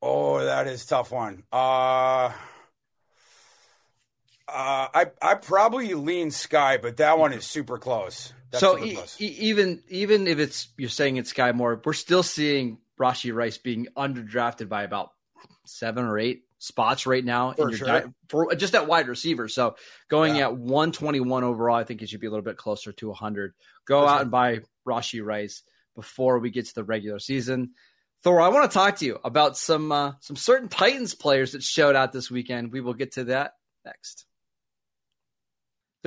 Oh, 0.00 0.44
that 0.44 0.68
is 0.68 0.86
tough 0.86 1.10
one. 1.10 1.42
Uh 1.50 2.30
uh, 4.48 4.88
I 4.94 5.06
I 5.20 5.34
probably 5.34 5.92
lean 5.92 6.30
Sky, 6.30 6.78
but 6.78 6.96
that 6.98 7.18
one 7.18 7.34
is 7.34 7.44
super 7.44 7.76
close. 7.76 8.32
That's 8.50 8.60
so 8.60 8.82
e- 8.82 8.98
even 9.18 9.82
even 9.88 10.26
if 10.26 10.38
it's 10.38 10.68
you're 10.76 10.88
saying 10.88 11.16
it's 11.16 11.30
Sky 11.30 11.52
Moore, 11.52 11.80
we're 11.84 11.92
still 11.92 12.22
seeing 12.22 12.78
Rashee 12.98 13.34
Rice 13.34 13.58
being 13.58 13.88
underdrafted 13.96 14.68
by 14.68 14.84
about 14.84 15.10
seven 15.66 16.04
or 16.04 16.18
eight 16.18 16.44
spots 16.58 17.06
right 17.06 17.24
now 17.24 17.52
for, 17.52 17.72
sure. 17.72 17.86
di- 17.86 18.04
for 18.28 18.54
just 18.54 18.74
at 18.74 18.86
wide 18.86 19.08
receiver. 19.08 19.48
So 19.48 19.76
going 20.08 20.36
yeah. 20.36 20.44
at 20.44 20.56
121 20.56 21.44
overall, 21.44 21.76
I 21.76 21.84
think 21.84 22.02
it 22.02 22.08
should 22.08 22.20
be 22.20 22.26
a 22.26 22.30
little 22.30 22.44
bit 22.44 22.56
closer 22.56 22.92
to 22.92 23.08
100. 23.08 23.54
Go 23.86 24.00
for 24.00 24.08
out 24.08 24.14
sure. 24.14 24.22
and 24.22 24.30
buy 24.30 24.60
Rashee 24.86 25.24
Rice 25.24 25.62
before 25.94 26.38
we 26.38 26.50
get 26.50 26.66
to 26.66 26.74
the 26.74 26.84
regular 26.84 27.18
season. 27.18 27.72
Thor, 28.22 28.40
I 28.40 28.48
want 28.48 28.70
to 28.70 28.74
talk 28.74 28.96
to 28.96 29.06
you 29.06 29.18
about 29.22 29.56
some 29.56 29.92
uh, 29.92 30.12
some 30.20 30.36
certain 30.36 30.68
Titans 30.68 31.14
players 31.14 31.52
that 31.52 31.62
showed 31.62 31.94
out 31.94 32.12
this 32.12 32.30
weekend. 32.30 32.72
We 32.72 32.80
will 32.80 32.94
get 32.94 33.12
to 33.12 33.24
that 33.24 33.52
next. 33.84 34.26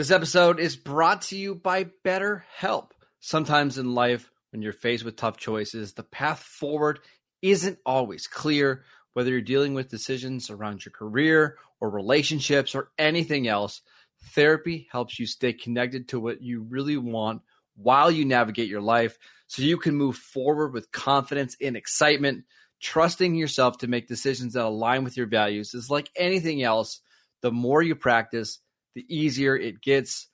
This 0.01 0.09
episode 0.09 0.59
is 0.59 0.75
brought 0.75 1.21
to 1.27 1.37
you 1.37 1.53
by 1.53 1.83
BetterHelp. 2.03 2.89
Sometimes 3.19 3.77
in 3.77 3.93
life, 3.93 4.31
when 4.49 4.63
you're 4.63 4.73
faced 4.73 5.05
with 5.05 5.15
tough 5.15 5.37
choices, 5.37 5.93
the 5.93 6.01
path 6.01 6.39
forward 6.39 7.01
isn't 7.43 7.77
always 7.85 8.25
clear. 8.25 8.83
Whether 9.13 9.29
you're 9.29 9.41
dealing 9.41 9.75
with 9.75 9.91
decisions 9.91 10.49
around 10.49 10.83
your 10.83 10.91
career 10.91 11.59
or 11.79 11.91
relationships 11.91 12.73
or 12.73 12.89
anything 12.97 13.47
else, 13.47 13.83
therapy 14.33 14.87
helps 14.91 15.19
you 15.19 15.27
stay 15.27 15.53
connected 15.53 16.07
to 16.07 16.19
what 16.19 16.41
you 16.41 16.63
really 16.63 16.97
want 16.97 17.43
while 17.75 18.09
you 18.09 18.25
navigate 18.25 18.69
your 18.69 18.81
life 18.81 19.19
so 19.45 19.61
you 19.61 19.77
can 19.77 19.95
move 19.95 20.15
forward 20.15 20.73
with 20.73 20.91
confidence 20.91 21.55
and 21.61 21.77
excitement. 21.77 22.45
Trusting 22.81 23.35
yourself 23.35 23.77
to 23.77 23.87
make 23.87 24.07
decisions 24.07 24.53
that 24.53 24.65
align 24.65 25.03
with 25.03 25.15
your 25.15 25.27
values 25.27 25.75
is 25.75 25.91
like 25.91 26.09
anything 26.15 26.63
else. 26.63 27.01
The 27.43 27.51
more 27.51 27.83
you 27.83 27.93
practice, 27.93 28.57
the 28.95 29.05
easier 29.07 29.55
it 29.55 29.81
gets. 29.81 30.27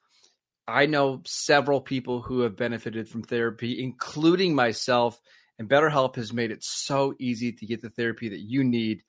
I 0.68 0.86
know 0.86 1.22
several 1.26 1.80
people 1.80 2.22
who 2.22 2.42
have 2.42 2.58
benefited 2.58 3.08
from 3.08 3.24
therapy, 3.24 3.82
including 3.82 4.54
myself, 4.54 5.20
and 5.58 5.70
BetterHelp 5.70 6.16
has 6.18 6.34
made 6.34 6.52
it 6.52 6.64
so 6.64 7.14
easy 7.20 7.54
to 7.54 7.66
get 7.66 7.82
the 7.82 7.90
therapy 7.90 8.30
that 8.30 8.42
you 8.42 8.64
need. 8.64 9.04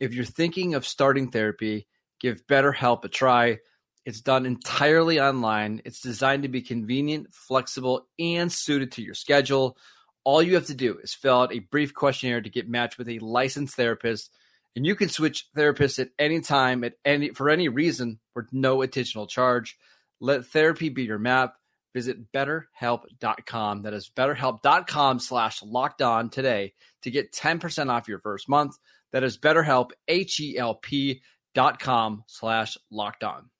If 0.00 0.12
you're 0.12 0.24
thinking 0.24 0.74
of 0.74 0.86
starting 0.86 1.30
therapy, 1.30 1.86
give 2.20 2.46
BetterHelp 2.46 3.04
a 3.04 3.08
try. 3.08 3.58
It's 4.04 4.20
done 4.20 4.46
entirely 4.46 5.20
online. 5.20 5.82
It's 5.84 6.00
designed 6.00 6.42
to 6.42 6.48
be 6.48 6.62
convenient, 6.62 7.32
flexible, 7.32 8.06
and 8.18 8.50
suited 8.50 8.92
to 8.92 9.02
your 9.02 9.14
schedule. 9.14 9.76
All 10.24 10.42
you 10.42 10.54
have 10.54 10.66
to 10.66 10.74
do 10.74 10.98
is 11.02 11.14
fill 11.14 11.40
out 11.40 11.54
a 11.54 11.60
brief 11.60 11.94
questionnaire 11.94 12.40
to 12.40 12.50
get 12.50 12.68
matched 12.68 12.98
with 12.98 13.08
a 13.08 13.18
licensed 13.20 13.76
therapist 13.76 14.30
and 14.78 14.86
you 14.86 14.94
can 14.94 15.08
switch 15.08 15.46
therapists 15.56 15.98
at 15.98 16.10
any 16.20 16.40
time, 16.40 16.84
at 16.84 16.92
any 17.04 17.30
for 17.30 17.50
any 17.50 17.68
reason, 17.68 18.20
for 18.32 18.46
no 18.52 18.82
additional 18.82 19.26
charge. 19.26 19.76
Let 20.20 20.46
therapy 20.46 20.88
be 20.88 21.02
your 21.02 21.18
map. 21.18 21.54
Visit 21.94 22.30
betterhelp.com. 22.32 23.82
That 23.82 23.92
is 23.92 24.08
betterhelp.com 24.16 25.18
slash 25.18 25.64
locked 25.64 26.00
on 26.00 26.30
today 26.30 26.74
to 27.02 27.10
get 27.10 27.32
10% 27.32 27.90
off 27.90 28.06
your 28.06 28.20
first 28.20 28.48
month. 28.48 28.76
That 29.10 29.24
is 29.24 29.36
betterhelp, 29.36 29.90
H-E-L-P 30.06 31.22
dot 31.56 31.80
com 31.80 32.22
slash 32.28 32.78
locked 32.88 33.24
on. 33.24 33.50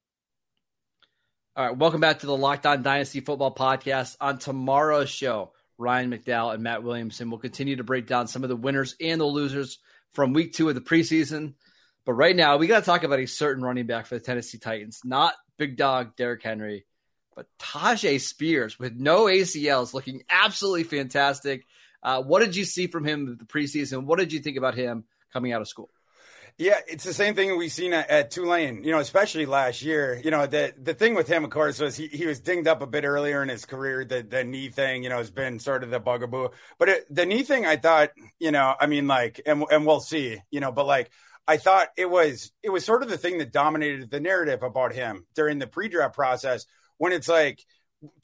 All 1.57 1.67
right, 1.67 1.77
welcome 1.77 2.01
back 2.01 2.21
to 2.21 2.27
the 2.27 2.37
Locked 2.37 2.65
On 2.65 2.81
Dynasty 2.81 3.19
Football 3.19 3.57
Podcast. 3.57 4.15
On 4.21 4.39
tomorrow's 4.39 5.11
show, 5.11 5.51
Ryan 5.79 6.13
McDowell 6.13 6.55
and 6.55 6.63
Matt 6.63 6.85
Williamson 6.85 7.29
will 7.29 7.39
continue 7.39 7.75
to 7.75 7.83
break 7.83 8.07
down 8.07 8.29
some 8.29 8.45
of 8.45 8.49
the 8.49 8.55
winners 8.55 8.95
and 9.01 9.21
the 9.21 9.25
losers 9.25 9.81
from 10.12 10.33
week 10.33 10.53
two 10.53 10.69
of 10.69 10.75
the 10.75 10.81
preseason. 10.81 11.55
But 12.05 12.15
right 12.15 12.35
now, 12.35 12.57
we 12.57 12.67
got 12.67 12.81
to 12.81 12.87
talk 12.87 13.05
about 13.05 13.21
a 13.21 13.27
certain 13.27 13.62
running 13.62 13.87
back 13.87 14.07
for 14.07 14.15
the 14.15 14.25
Tennessee 14.25 14.59
Titans, 14.59 15.00
not 15.05 15.35
big 15.59 15.77
dog 15.77 16.17
Derrick 16.17 16.43
Henry, 16.43 16.87
but 17.37 17.47
Tyjae 17.59 18.21
Spears 18.21 18.79
with 18.79 18.95
no 18.95 19.25
ACLs, 19.25 19.93
looking 19.93 20.23
absolutely 20.31 20.85
fantastic. 20.85 21.67
Uh, 22.03 22.23
what 22.23 22.41
did 22.41 22.57
you 22.57 22.65
see 22.65 22.87
from 22.87 23.05
him 23.05 23.37
the 23.38 23.45
preseason? 23.45 24.05
What 24.05 24.19
did 24.19 24.33
you 24.33 24.41
think 24.41 24.57
about 24.57 24.75
him 24.75 25.05
coming 25.33 25.53
out 25.53 25.61
of 25.61 25.69
school? 25.69 25.91
Yeah, 26.61 26.81
it's 26.88 27.05
the 27.05 27.15
same 27.15 27.37
thing 27.37 27.57
we've 27.57 27.71
seen 27.71 27.93
at, 27.93 28.11
at, 28.11 28.31
Tulane, 28.33 28.83
you 28.83 28.91
know, 28.91 28.99
especially 28.99 29.47
last 29.47 29.81
year. 29.81 30.21
You 30.25 30.33
know, 30.33 30.45
the 30.47 30.75
the 30.77 30.93
thing 30.93 31.15
with 31.15 31.29
him, 31.29 31.45
of 31.45 31.50
course, 31.50 31.79
was 31.79 31.97
he, 31.97 32.09
he 32.09 32.27
was 32.27 32.41
dinged 32.41 32.67
up 32.67 32.83
a 32.83 32.87
bit 32.87 33.05
earlier 33.05 33.45
in 33.45 33.49
his 33.49 33.65
career. 33.65 34.05
The 34.05 34.23
the 34.23 34.43
knee 34.43 34.69
thing, 34.69 35.05
you 35.05 35.09
know, 35.09 35.19
has 35.19 35.31
been 35.31 35.61
sort 35.61 35.85
of 35.85 35.91
the 35.91 36.00
bugaboo. 36.00 36.49
But 36.77 36.88
it, 36.88 37.15
the 37.15 37.27
knee 37.27 37.45
thing, 37.45 37.65
I 37.65 37.77
thought, 37.77 38.11
you 38.41 38.50
know, 38.50 38.75
I 38.81 38.87
mean, 38.87 39.07
like, 39.07 39.41
and 39.47 39.65
and 39.71 39.87
we'll 39.87 40.00
see, 40.00 40.41
you 40.50 40.59
know, 40.59 40.73
but 40.73 40.87
like, 40.87 41.12
I 41.47 41.59
thought 41.59 41.91
it 41.97 42.11
was 42.11 42.50
it 42.65 42.71
was 42.71 42.85
sort 42.85 43.05
of 43.05 43.09
the 43.09 43.19
thing 43.19 43.38
that 43.38 43.53
dominated 43.53 44.11
the 44.11 44.19
narrative 44.19 44.65
about 44.65 44.93
him 44.93 45.27
during 45.37 45.61
the 45.61 45.69
pre-draft 45.69 46.17
process 46.17 46.67
when 46.97 47.12
it's 47.12 47.29
like, 47.29 47.65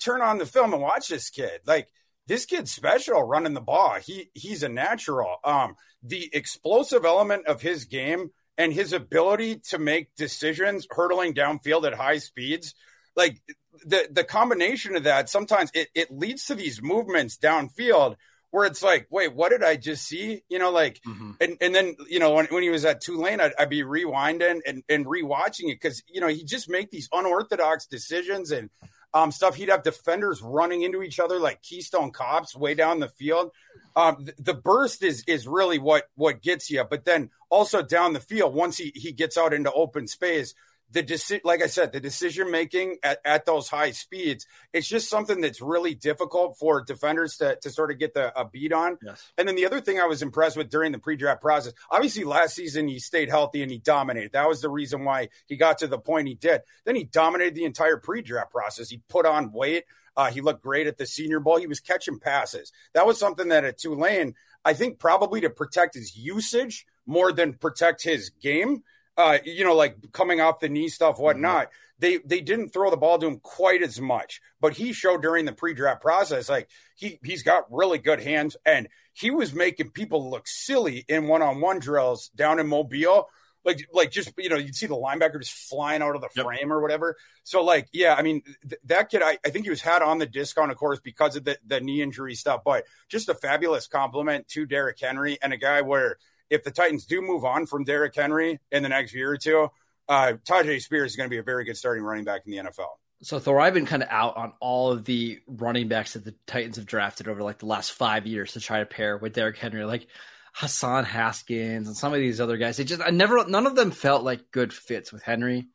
turn 0.00 0.22
on 0.22 0.38
the 0.38 0.46
film 0.46 0.72
and 0.72 0.82
watch 0.82 1.06
this 1.06 1.30
kid, 1.30 1.60
like 1.66 1.88
this 2.26 2.46
kid's 2.46 2.72
special 2.72 3.22
running 3.22 3.54
the 3.54 3.60
ball. 3.60 3.98
He 4.04 4.30
he's 4.34 4.64
a 4.64 4.68
natural. 4.68 5.36
Um, 5.44 5.76
the 6.04 6.30
explosive 6.32 7.04
element 7.04 7.46
of 7.46 7.62
his 7.62 7.86
game 7.86 8.30
and 8.56 8.72
his 8.72 8.92
ability 8.92 9.56
to 9.70 9.78
make 9.78 10.14
decisions 10.16 10.86
hurtling 10.90 11.34
downfield 11.34 11.86
at 11.86 11.94
high 11.94 12.18
speeds, 12.18 12.74
like 13.16 13.40
the 13.84 14.06
the 14.10 14.24
combination 14.24 14.96
of 14.96 15.04
that, 15.04 15.28
sometimes 15.28 15.70
it, 15.74 15.88
it 15.94 16.10
leads 16.10 16.46
to 16.46 16.54
these 16.54 16.82
movements 16.82 17.36
downfield 17.36 18.16
where 18.54 18.66
it's 18.66 18.84
like, 18.84 19.08
wait, 19.10 19.34
what 19.34 19.50
did 19.50 19.64
I 19.64 19.74
just 19.74 20.06
see? 20.06 20.44
You 20.48 20.60
know, 20.60 20.70
like, 20.70 21.00
mm-hmm. 21.04 21.32
and, 21.40 21.56
and 21.60 21.74
then, 21.74 21.96
you 22.08 22.20
know, 22.20 22.34
when, 22.34 22.46
when 22.46 22.62
he 22.62 22.70
was 22.70 22.84
at 22.84 23.00
Tulane, 23.00 23.40
I'd, 23.40 23.50
I'd 23.58 23.68
be 23.68 23.82
rewinding 23.82 24.60
and, 24.64 24.84
and 24.88 25.06
rewatching 25.06 25.70
it 25.70 25.80
because, 25.80 26.04
you 26.06 26.20
know, 26.20 26.28
he 26.28 26.44
just 26.44 26.70
make 26.70 26.92
these 26.92 27.08
unorthodox 27.12 27.86
decisions 27.86 28.52
and 28.52 28.70
um, 29.14 29.30
stuff. 29.30 29.54
He'd 29.54 29.70
have 29.70 29.84
defenders 29.84 30.42
running 30.42 30.82
into 30.82 31.02
each 31.02 31.20
other 31.20 31.38
like 31.38 31.62
Keystone 31.62 32.10
cops 32.10 32.54
way 32.54 32.74
down 32.74 32.98
the 32.98 33.08
field. 33.08 33.52
Um, 33.96 34.24
the, 34.24 34.34
the 34.38 34.54
burst 34.54 35.02
is 35.02 35.22
is 35.26 35.46
really 35.46 35.78
what 35.78 36.08
what 36.16 36.42
gets 36.42 36.70
you, 36.70 36.84
but 36.84 37.04
then 37.04 37.30
also 37.48 37.80
down 37.80 38.12
the 38.12 38.20
field 38.20 38.52
once 38.52 38.76
he 38.76 38.92
he 38.94 39.12
gets 39.12 39.38
out 39.38 39.54
into 39.54 39.72
open 39.72 40.08
space 40.08 40.54
the 40.94 41.02
deci- 41.02 41.44
like 41.44 41.60
I 41.60 41.66
said, 41.66 41.92
the 41.92 42.00
decision 42.00 42.50
making 42.50 42.98
at, 43.02 43.18
at 43.24 43.44
those 43.44 43.68
high 43.68 43.90
speeds, 43.90 44.46
it's 44.72 44.86
just 44.86 45.10
something 45.10 45.40
that's 45.40 45.60
really 45.60 45.94
difficult 45.94 46.56
for 46.56 46.82
defenders 46.82 47.36
to, 47.38 47.56
to 47.56 47.70
sort 47.70 47.90
of 47.90 47.98
get 47.98 48.14
the 48.14 48.32
a 48.38 48.44
beat 48.44 48.72
on. 48.72 48.96
Yes. 49.04 49.30
And 49.36 49.46
then 49.46 49.56
the 49.56 49.66
other 49.66 49.80
thing 49.80 49.98
I 49.98 50.06
was 50.06 50.22
impressed 50.22 50.56
with 50.56 50.70
during 50.70 50.92
the 50.92 50.98
pre-draft 51.00 51.42
process, 51.42 51.74
obviously 51.90 52.22
last 52.22 52.54
season 52.54 52.86
he 52.86 53.00
stayed 53.00 53.28
healthy 53.28 53.62
and 53.62 53.72
he 53.72 53.78
dominated. 53.78 54.32
That 54.32 54.48
was 54.48 54.62
the 54.62 54.70
reason 54.70 55.04
why 55.04 55.30
he 55.46 55.56
got 55.56 55.78
to 55.78 55.88
the 55.88 55.98
point 55.98 56.28
he 56.28 56.34
did. 56.34 56.62
Then 56.84 56.94
he 56.94 57.04
dominated 57.04 57.56
the 57.56 57.64
entire 57.64 57.96
pre-draft 57.96 58.52
process. 58.52 58.88
He 58.88 59.02
put 59.08 59.26
on 59.26 59.52
weight. 59.52 59.84
Uh, 60.16 60.30
he 60.30 60.40
looked 60.40 60.62
great 60.62 60.86
at 60.86 60.96
the 60.96 61.06
Senior 61.06 61.40
Bowl. 61.40 61.58
He 61.58 61.66
was 61.66 61.80
catching 61.80 62.20
passes. 62.20 62.70
That 62.92 63.04
was 63.04 63.18
something 63.18 63.48
that 63.48 63.64
at 63.64 63.78
Tulane, 63.78 64.34
I 64.64 64.74
think 64.74 65.00
probably 65.00 65.40
to 65.40 65.50
protect 65.50 65.94
his 65.94 66.16
usage 66.16 66.86
more 67.04 67.32
than 67.32 67.54
protect 67.54 68.04
his 68.04 68.30
game 68.30 68.84
uh, 69.16 69.38
you 69.44 69.64
know, 69.64 69.74
like 69.74 70.12
coming 70.12 70.40
off 70.40 70.60
the 70.60 70.68
knee 70.68 70.88
stuff, 70.88 71.18
whatnot. 71.18 71.66
Mm-hmm. 71.66 71.74
They 72.00 72.16
they 72.18 72.40
didn't 72.40 72.70
throw 72.70 72.90
the 72.90 72.96
ball 72.96 73.18
to 73.18 73.26
him 73.26 73.38
quite 73.38 73.82
as 73.82 74.00
much, 74.00 74.40
but 74.60 74.72
he 74.72 74.92
showed 74.92 75.22
during 75.22 75.44
the 75.44 75.52
pre-draft 75.52 76.02
process 76.02 76.48
like 76.48 76.68
he 76.96 77.20
he's 77.22 77.44
got 77.44 77.72
really 77.72 77.98
good 77.98 78.20
hands, 78.20 78.56
and 78.66 78.88
he 79.12 79.30
was 79.30 79.54
making 79.54 79.90
people 79.90 80.28
look 80.28 80.48
silly 80.48 81.04
in 81.08 81.28
one-on-one 81.28 81.78
drills 81.78 82.30
down 82.34 82.58
in 82.58 82.66
Mobile. 82.66 83.28
Like, 83.64 83.88
like 83.94 84.10
just 84.10 84.32
you 84.36 84.50
know, 84.50 84.56
you'd 84.56 84.74
see 84.74 84.86
the 84.86 84.96
linebacker 84.96 85.40
just 85.40 85.52
flying 85.52 86.02
out 86.02 86.14
of 86.14 86.20
the 86.20 86.28
yep. 86.36 86.44
frame 86.44 86.70
or 86.70 86.82
whatever. 86.82 87.16
So, 87.44 87.64
like, 87.64 87.88
yeah, 87.92 88.14
I 88.14 88.20
mean, 88.20 88.42
th- 88.68 88.80
that 88.84 89.08
kid, 89.08 89.22
I, 89.22 89.38
I 89.42 89.48
think 89.48 89.64
he 89.64 89.70
was 89.70 89.80
had 89.80 90.02
on 90.02 90.18
the 90.18 90.26
discount, 90.26 90.70
of 90.70 90.76
course, 90.76 91.00
because 91.00 91.36
of 91.36 91.44
the, 91.44 91.56
the 91.66 91.80
knee 91.80 92.02
injury 92.02 92.34
stuff. 92.34 92.60
But 92.62 92.84
just 93.08 93.30
a 93.30 93.34
fabulous 93.34 93.86
compliment 93.86 94.48
to 94.48 94.66
Derrick 94.66 94.98
Henry 95.00 95.38
and 95.40 95.54
a 95.54 95.56
guy 95.56 95.80
where 95.80 96.18
if 96.50 96.64
the 96.64 96.70
Titans 96.70 97.06
do 97.06 97.20
move 97.20 97.44
on 97.44 97.66
from 97.66 97.84
Derrick 97.84 98.14
Henry 98.14 98.60
in 98.70 98.82
the 98.82 98.88
next 98.88 99.14
year 99.14 99.32
or 99.32 99.36
two, 99.36 99.68
uh, 100.08 100.34
Tyjae 100.44 100.80
Spears 100.80 101.12
is 101.12 101.16
going 101.16 101.28
to 101.28 101.30
be 101.30 101.38
a 101.38 101.42
very 101.42 101.64
good 101.64 101.76
starting 101.76 102.04
running 102.04 102.24
back 102.24 102.42
in 102.46 102.52
the 102.52 102.58
NFL. 102.58 102.88
So 103.22 103.38
Thor, 103.38 103.60
I've 103.60 103.74
been 103.74 103.86
kind 103.86 104.02
of 104.02 104.08
out 104.10 104.36
on 104.36 104.52
all 104.60 104.92
of 104.92 105.04
the 105.04 105.40
running 105.46 105.88
backs 105.88 106.12
that 106.12 106.24
the 106.24 106.34
Titans 106.46 106.76
have 106.76 106.86
drafted 106.86 107.26
over 107.26 107.42
like 107.42 107.58
the 107.58 107.66
last 107.66 107.92
five 107.92 108.26
years 108.26 108.52
to 108.52 108.60
try 108.60 108.80
to 108.80 108.86
pair 108.86 109.16
with 109.16 109.32
Derrick 109.32 109.56
Henry, 109.56 109.84
like 109.84 110.06
Hassan 110.52 111.04
Haskins 111.04 111.88
and 111.88 111.96
some 111.96 112.12
of 112.12 112.20
these 112.20 112.40
other 112.40 112.58
guys. 112.58 112.76
They 112.76 112.84
just 112.84 113.00
I 113.00 113.10
never 113.10 113.46
none 113.46 113.66
of 113.66 113.76
them 113.76 113.92
felt 113.92 114.24
like 114.24 114.50
good 114.50 114.72
fits 114.72 115.12
with 115.12 115.22
Henry. 115.22 115.66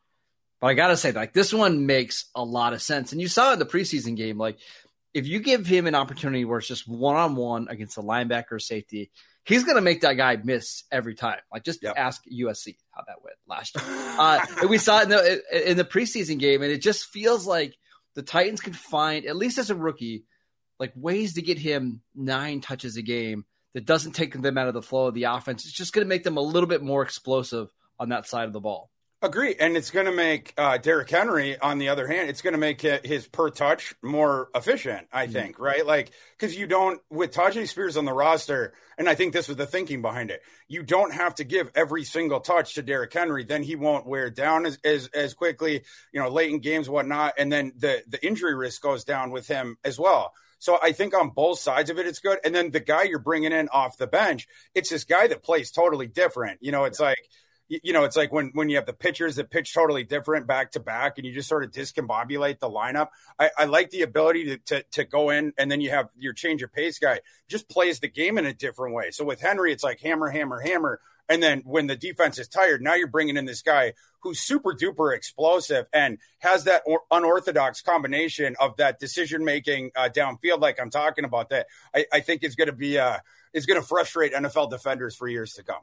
But 0.61 0.67
I 0.67 0.73
gotta 0.73 0.97
say, 0.97 1.11
like 1.11 1.33
this 1.33 1.53
one 1.53 1.85
makes 1.85 2.25
a 2.35 2.43
lot 2.43 2.73
of 2.73 2.81
sense. 2.81 3.11
And 3.11 3.21
you 3.21 3.27
saw 3.27 3.53
in 3.53 3.59
the 3.59 3.65
preseason 3.65 4.15
game, 4.15 4.37
like 4.37 4.59
if 5.13 5.27
you 5.27 5.39
give 5.39 5.65
him 5.65 5.87
an 5.87 5.95
opportunity 5.95 6.45
where 6.45 6.59
it's 6.59 6.67
just 6.67 6.87
one 6.87 7.15
on 7.15 7.35
one 7.35 7.67
against 7.69 7.97
a 7.97 8.01
linebacker 8.01 8.51
or 8.53 8.59
safety, 8.59 9.11
he's 9.43 9.63
going 9.63 9.75
to 9.75 9.81
make 9.81 10.01
that 10.01 10.13
guy 10.13 10.37
miss 10.37 10.83
every 10.91 11.15
time. 11.15 11.39
Like 11.51 11.63
just 11.63 11.81
yep. 11.81 11.95
ask 11.97 12.21
USC 12.25 12.75
how 12.91 13.03
that 13.07 13.23
went 13.23 13.37
last 13.47 13.75
year. 13.75 13.85
Uh, 14.19 14.45
we 14.67 14.77
saw 14.77 14.99
it 14.99 15.03
in 15.03 15.09
the 15.11 15.71
in 15.71 15.77
the 15.77 15.85
preseason 15.85 16.39
game, 16.39 16.61
and 16.61 16.69
it 16.69 16.81
just 16.81 17.05
feels 17.05 17.47
like 17.47 17.73
the 18.15 18.21
Titans 18.21 18.59
can 18.59 18.73
find 18.73 19.25
at 19.25 19.37
least 19.37 19.57
as 19.57 19.69
a 19.69 19.75
rookie, 19.75 20.25
like 20.77 20.91
ways 20.93 21.35
to 21.35 21.41
get 21.41 21.57
him 21.57 22.01
nine 22.13 22.59
touches 22.59 22.97
a 22.97 23.01
game 23.01 23.45
that 23.73 23.85
doesn't 23.85 24.11
take 24.11 24.33
them 24.33 24.57
out 24.57 24.67
of 24.67 24.73
the 24.73 24.81
flow 24.81 25.07
of 25.07 25.13
the 25.13 25.23
offense. 25.23 25.63
It's 25.63 25.73
just 25.73 25.93
going 25.93 26.03
to 26.03 26.09
make 26.09 26.25
them 26.25 26.35
a 26.35 26.41
little 26.41 26.67
bit 26.67 26.83
more 26.83 27.01
explosive 27.01 27.71
on 27.97 28.09
that 28.09 28.27
side 28.27 28.43
of 28.43 28.51
the 28.51 28.59
ball. 28.59 28.89
Agree, 29.21 29.53
and 29.59 29.75
it's 29.75 29.91
going 29.91 30.05
to 30.05 30.13
make 30.13 30.53
uh, 30.57 30.77
Derrick 30.77 31.09
Henry, 31.09 31.59
on 31.59 31.77
the 31.77 31.89
other 31.89 32.07
hand, 32.07 32.29
it's 32.29 32.41
going 32.41 32.53
to 32.53 32.57
make 32.57 32.79
his 32.79 33.27
per 33.27 33.49
touch 33.49 33.93
more 34.01 34.49
efficient. 34.55 35.09
I 35.11 35.25
mm-hmm. 35.25 35.33
think, 35.33 35.59
right? 35.59 35.85
Like, 35.85 36.11
because 36.37 36.55
you 36.55 36.67
don't 36.67 37.01
with 37.09 37.33
Tyjae 37.33 37.67
Spears 37.67 37.97
on 37.97 38.05
the 38.05 38.13
roster, 38.13 38.73
and 38.97 39.09
I 39.09 39.15
think 39.15 39.33
this 39.33 39.49
was 39.49 39.57
the 39.57 39.65
thinking 39.65 40.01
behind 40.01 40.31
it. 40.31 40.41
You 40.69 40.83
don't 40.83 41.13
have 41.13 41.35
to 41.35 41.43
give 41.43 41.69
every 41.75 42.05
single 42.05 42.39
touch 42.39 42.75
to 42.75 42.81
Derrick 42.81 43.11
Henry, 43.11 43.43
then 43.43 43.61
he 43.61 43.75
won't 43.75 44.07
wear 44.07 44.29
down 44.29 44.65
as, 44.65 44.79
as 44.85 45.09
as 45.09 45.33
quickly, 45.33 45.83
you 46.13 46.21
know, 46.21 46.29
late 46.29 46.51
in 46.51 46.59
games, 46.59 46.89
whatnot, 46.89 47.33
and 47.37 47.51
then 47.51 47.73
the 47.75 48.01
the 48.07 48.25
injury 48.25 48.55
risk 48.55 48.81
goes 48.81 49.03
down 49.03 49.31
with 49.31 49.47
him 49.47 49.77
as 49.83 49.99
well. 49.99 50.31
So 50.59 50.79
I 50.81 50.93
think 50.93 51.13
on 51.13 51.31
both 51.31 51.59
sides 51.59 51.89
of 51.89 51.99
it, 51.99 52.07
it's 52.07 52.19
good. 52.19 52.39
And 52.45 52.55
then 52.55 52.71
the 52.71 52.79
guy 52.79 53.03
you're 53.03 53.19
bringing 53.19 53.51
in 53.51 53.67
off 53.67 53.97
the 53.97 54.07
bench, 54.07 54.47
it's 54.73 54.89
this 54.89 55.03
guy 55.03 55.27
that 55.27 55.43
plays 55.43 55.71
totally 55.71 56.07
different. 56.07 56.59
You 56.61 56.71
know, 56.71 56.85
it's 56.85 57.01
yeah. 57.01 57.07
like 57.07 57.29
you 57.69 57.93
know, 57.93 58.03
it's 58.03 58.15
like 58.15 58.31
when 58.31 58.49
when 58.53 58.67
you 58.67 58.77
have 58.77 58.87
the 58.87 58.93
pitchers 58.93 59.35
that 59.35 59.51
pitch 59.51 59.73
totally 59.73 60.03
different 60.03 60.47
back 60.47 60.71
to 60.71 60.79
back, 60.79 61.17
and 61.17 61.25
you 61.25 61.33
just 61.33 61.47
sort 61.47 61.63
of 61.63 61.71
discombobulate 61.71 62.59
the 62.59 62.69
lineup. 62.69 63.09
I, 63.37 63.51
I 63.57 63.65
like 63.65 63.91
the 63.91 64.01
ability 64.01 64.45
to, 64.45 64.57
to, 64.57 64.83
to 64.91 65.03
go 65.03 65.29
in, 65.29 65.53
and 65.57 65.71
then 65.71 65.79
you 65.79 65.91
have 65.91 66.09
your 66.17 66.33
change 66.33 66.63
of 66.63 66.73
pace 66.73 66.97
guy 66.97 67.19
just 67.47 67.69
plays 67.69 67.99
the 67.99 68.07
game 68.07 68.37
in 68.37 68.45
a 68.45 68.53
different 68.53 68.95
way. 68.95 69.11
So 69.11 69.23
with 69.23 69.39
Henry, 69.39 69.71
it's 69.71 69.83
like 69.83 69.99
hammer, 70.01 70.29
hammer, 70.29 70.59
hammer, 70.59 70.99
and 71.29 71.43
then 71.43 71.61
when 71.63 71.85
the 71.85 71.95
defense 71.95 72.39
is 72.39 72.47
tired, 72.47 72.81
now 72.81 72.95
you're 72.95 73.07
bringing 73.07 73.37
in 73.37 73.45
this 73.45 73.61
guy 73.61 73.93
who's 74.21 74.39
super 74.39 74.73
duper 74.73 75.15
explosive 75.15 75.87
and 75.93 76.17
has 76.39 76.63
that 76.63 76.81
or- 76.87 77.03
unorthodox 77.11 77.81
combination 77.81 78.55
of 78.59 78.75
that 78.77 78.99
decision 78.99 79.45
making 79.45 79.91
uh, 79.95 80.09
downfield, 80.11 80.59
like 80.59 80.79
I'm 80.79 80.89
talking 80.89 81.25
about. 81.25 81.49
That 81.49 81.67
I, 81.95 82.05
I 82.11 82.19
think 82.21 82.43
is 82.43 82.55
going 82.55 82.67
to 82.67 82.73
be 82.73 82.97
uh, 82.97 83.19
is 83.53 83.67
going 83.67 83.79
to 83.79 83.87
frustrate 83.87 84.33
NFL 84.33 84.71
defenders 84.71 85.15
for 85.15 85.27
years 85.27 85.53
to 85.53 85.63
come. 85.63 85.81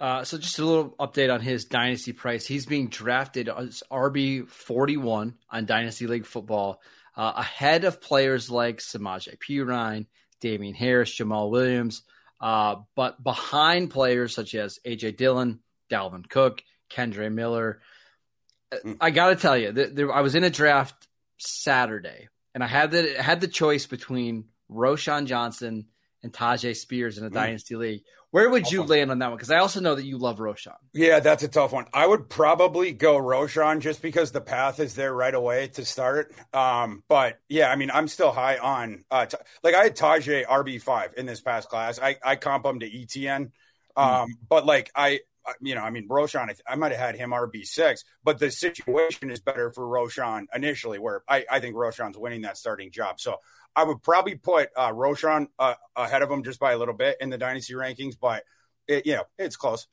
Uh, 0.00 0.24
so 0.24 0.38
just 0.38 0.58
a 0.58 0.64
little 0.64 0.90
update 0.98 1.32
on 1.32 1.42
his 1.42 1.66
dynasty 1.66 2.12
price. 2.12 2.46
He's 2.46 2.64
being 2.64 2.88
drafted 2.88 3.50
as 3.50 3.82
RB 3.92 4.48
forty 4.48 4.96
one 4.96 5.34
on 5.50 5.66
Dynasty 5.66 6.06
League 6.06 6.24
football, 6.24 6.80
uh, 7.16 7.32
ahead 7.36 7.84
of 7.84 8.00
players 8.00 8.50
like 8.50 8.78
Samaje 8.78 9.36
Perine, 9.38 10.06
Damien 10.40 10.74
Harris, 10.74 11.14
Jamaal 11.14 11.50
Williams, 11.50 12.02
uh, 12.40 12.76
but 12.96 13.22
behind 13.22 13.90
players 13.90 14.34
such 14.34 14.54
as 14.54 14.78
AJ 14.86 15.18
Dillon, 15.18 15.60
Dalvin 15.90 16.26
Cook, 16.26 16.62
Kendre 16.90 17.30
Miller. 17.30 17.82
Mm. 18.72 18.96
I 19.00 19.10
got 19.10 19.28
to 19.30 19.36
tell 19.36 19.58
you, 19.58 19.72
th- 19.72 19.90
there, 19.92 20.12
I 20.12 20.22
was 20.22 20.34
in 20.34 20.44
a 20.44 20.50
draft 20.50 21.08
Saturday, 21.36 22.28
and 22.54 22.64
I 22.64 22.68
had 22.68 22.90
the 22.90 23.22
had 23.22 23.42
the 23.42 23.48
choice 23.48 23.86
between 23.86 24.46
Roschon 24.70 25.26
Johnson 25.26 25.88
and 26.22 26.32
Tyjae 26.32 26.76
Spears 26.76 27.18
in 27.18 27.24
a 27.24 27.30
mm. 27.30 27.34
dynasty 27.34 27.76
league. 27.76 28.02
Where 28.30 28.48
would 28.48 28.70
you 28.70 28.84
land 28.84 29.10
on 29.10 29.18
that 29.18 29.28
one? 29.28 29.36
Because 29.36 29.50
I 29.50 29.58
also 29.58 29.80
know 29.80 29.96
that 29.96 30.04
you 30.04 30.16
love 30.16 30.38
Roschon. 30.38 30.76
Yeah, 30.92 31.18
that's 31.18 31.42
a 31.42 31.48
tough 31.48 31.72
one. 31.72 31.86
I 31.92 32.06
would 32.06 32.28
probably 32.28 32.92
go 32.92 33.16
Roschon 33.16 33.80
just 33.80 34.02
because 34.02 34.30
the 34.30 34.40
path 34.40 34.78
is 34.78 34.94
there 34.94 35.12
right 35.12 35.34
away 35.34 35.68
to 35.68 35.84
start. 35.84 36.32
Um, 36.54 37.02
but 37.08 37.40
yeah, 37.48 37.70
I 37.70 37.76
mean, 37.76 37.90
I'm 37.92 38.06
still 38.06 38.30
high 38.30 38.58
on 38.58 39.04
uh, 39.10 39.26
t- 39.26 39.36
like 39.64 39.74
I 39.74 39.82
had 39.82 39.96
Tyjae 39.96 40.46
RB 40.46 40.80
five 40.80 41.14
in 41.16 41.26
this 41.26 41.40
past 41.40 41.68
class. 41.68 41.98
I 42.00 42.18
I 42.22 42.36
comp 42.36 42.64
him 42.64 42.80
to 42.80 42.88
ETN, 42.88 43.36
um, 43.36 43.50
mm. 43.96 44.26
but 44.48 44.64
like 44.64 44.92
I 44.94 45.20
you 45.60 45.74
know, 45.74 45.82
I 45.82 45.90
mean, 45.90 46.08
Roschon, 46.08 46.50
I, 46.50 46.72
I 46.72 46.76
might 46.76 46.92
have 46.92 47.00
had 47.00 47.16
him 47.16 47.30
RB 47.30 47.64
six, 47.64 48.04
but 48.24 48.38
the 48.38 48.50
situation 48.50 49.30
is 49.30 49.40
better 49.40 49.70
for 49.72 49.84
Roschon 49.84 50.46
initially, 50.54 50.98
where 50.98 51.22
I, 51.28 51.44
I 51.50 51.60
think 51.60 51.76
Roschon's 51.76 52.18
winning 52.18 52.42
that 52.42 52.56
starting 52.56 52.90
job. 52.90 53.20
So 53.20 53.36
I 53.74 53.84
would 53.84 54.02
probably 54.02 54.34
put 54.34 54.70
uh, 54.76 54.92
Roschon 54.92 55.48
uh, 55.58 55.74
ahead 55.96 56.22
of 56.22 56.30
him 56.30 56.42
just 56.42 56.60
by 56.60 56.72
a 56.72 56.78
little 56.78 56.94
bit 56.94 57.16
in 57.20 57.30
the 57.30 57.38
dynasty 57.38 57.74
rankings, 57.74 58.14
but 58.20 58.44
it, 58.88 59.06
you 59.06 59.14
know 59.14 59.24
it's 59.38 59.56
close. 59.56 59.86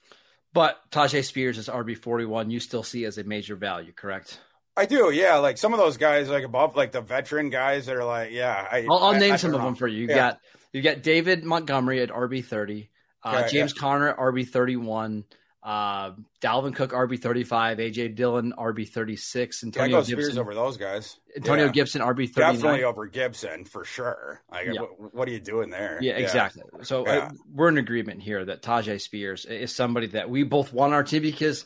But 0.53 0.77
Tyjae 0.91 1.23
Spears 1.23 1.57
is 1.57 1.67
RB 1.67 1.97
forty 1.97 2.25
one. 2.25 2.49
You 2.49 2.59
still 2.59 2.83
see 2.83 3.05
as 3.05 3.17
a 3.17 3.23
major 3.23 3.55
value, 3.55 3.91
correct? 3.91 4.39
I 4.77 4.85
do, 4.85 5.11
yeah. 5.11 5.37
Like 5.37 5.57
some 5.57 5.73
of 5.73 5.79
those 5.79 5.97
guys, 5.97 6.29
like 6.29 6.43
above, 6.43 6.75
like 6.75 6.91
the 6.91 7.01
veteran 7.01 7.49
guys 7.49 7.87
that 7.87 7.95
are 7.95 8.05
like, 8.05 8.31
yeah. 8.31 8.67
I, 8.71 8.85
will 8.87 9.13
name 9.13 9.33
I, 9.33 9.37
some 9.37 9.55
of 9.55 9.61
them 9.61 9.73
for 9.73 9.87
you. 9.87 10.03
You 10.03 10.09
yeah. 10.09 10.15
got 10.15 10.39
you 10.71 10.81
got 10.83 11.01
David 11.01 11.43
Montgomery 11.43 12.01
at 12.01 12.09
RB 12.09 12.45
thirty, 12.45 12.91
uh, 13.23 13.47
James 13.47 13.73
yeah. 13.75 13.81
Conner 13.81 14.13
RB 14.13 14.47
thirty 14.47 14.75
one, 14.75 15.25
Uh, 15.67 16.13
Dalvin 16.39 16.73
Cook 16.73 16.93
RB 16.93 17.19
thirty 17.19 17.43
five, 17.43 17.77
AJ 17.77 18.15
Dillon 18.15 18.53
RB 18.57 18.87
thirty 18.87 19.17
six, 19.17 19.65
Antonio 19.65 19.97
yeah, 19.97 20.01
Gibson 20.05 20.15
Spears 20.15 20.37
over 20.37 20.55
those 20.55 20.77
guys. 20.77 21.17
Antonio 21.35 21.65
yeah. 21.65 21.71
Gibson 21.73 22.01
RB 22.01 22.29
thirty 22.29 22.53
definitely 22.53 22.85
over 22.85 23.05
Gibson 23.05 23.65
for 23.65 23.83
sure. 23.83 24.41
Like, 24.49 24.67
Yeah. 24.67 24.83
what, 24.83 25.13
what 25.13 25.27
are 25.27 25.31
you 25.31 25.41
doing 25.41 25.69
there? 25.69 25.99
Yeah, 26.01 26.13
exactly. 26.13 26.63
So 26.83 27.05
Yeah. 27.05 27.31
we're 27.53 27.67
in 27.67 27.77
agreement 27.77 28.21
here 28.21 28.45
that 28.45 28.61
Tyjae 28.61 29.01
Spears 29.01 29.43
is 29.43 29.75
somebody 29.75 30.07
that 30.07 30.29
we 30.29 30.43
both 30.43 30.71
want 30.71 30.93
our 30.93 31.03
team 31.03 31.21
because 31.21 31.65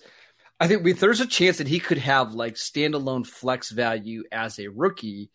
I 0.60 0.67
think 0.67 0.84
we, 0.84 0.93
there's 0.93 1.22
a 1.22 1.27
chance 1.27 1.60
that 1.60 1.67
he 1.67 1.79
could 1.79 2.00
have 2.00 2.34
like 2.34 2.55
standalone 2.55 3.27
flex 3.27 3.70
value 3.70 4.24
as 4.31 4.58
a 4.58 4.67
rookie. 4.70 5.29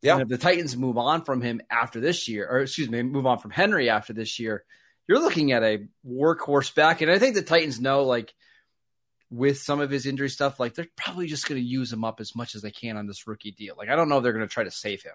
Yeah. 0.00 0.12
And 0.12 0.22
if 0.22 0.28
the 0.28 0.38
Titans 0.38 0.76
move 0.76 0.96
on 0.96 1.24
from 1.24 1.40
him 1.40 1.60
after 1.68 1.98
this 1.98 2.28
year, 2.28 2.48
or 2.48 2.60
excuse 2.60 2.88
me, 2.88 3.02
move 3.02 3.26
on 3.26 3.40
from 3.40 3.50
Henry 3.50 3.90
after 3.90 4.12
this 4.12 4.38
year, 4.38 4.62
you're 5.08 5.20
looking 5.20 5.52
at 5.52 5.62
a 5.62 5.86
workhorse 6.06 6.74
back. 6.74 7.00
And 7.00 7.10
I 7.10 7.18
think 7.18 7.34
the 7.34 7.42
Titans 7.42 7.80
know, 7.80 8.04
like, 8.04 8.34
with 9.30 9.58
some 9.58 9.80
of 9.80 9.90
his 9.90 10.06
injury 10.06 10.28
stuff, 10.28 10.60
like 10.60 10.74
they're 10.74 10.86
probably 10.94 11.26
just 11.26 11.48
going 11.48 11.60
to 11.60 11.66
use 11.66 11.92
him 11.92 12.04
up 12.04 12.20
as 12.20 12.36
much 12.36 12.54
as 12.54 12.62
they 12.62 12.70
can 12.70 12.98
on 12.98 13.06
this 13.06 13.26
rookie 13.26 13.50
deal. 13.50 13.74
Like, 13.76 13.88
I 13.88 13.96
don't 13.96 14.08
know 14.08 14.18
if 14.18 14.22
they're 14.22 14.32
going 14.32 14.46
to 14.46 14.52
try 14.52 14.64
to 14.64 14.70
save 14.70 15.02
him. 15.02 15.14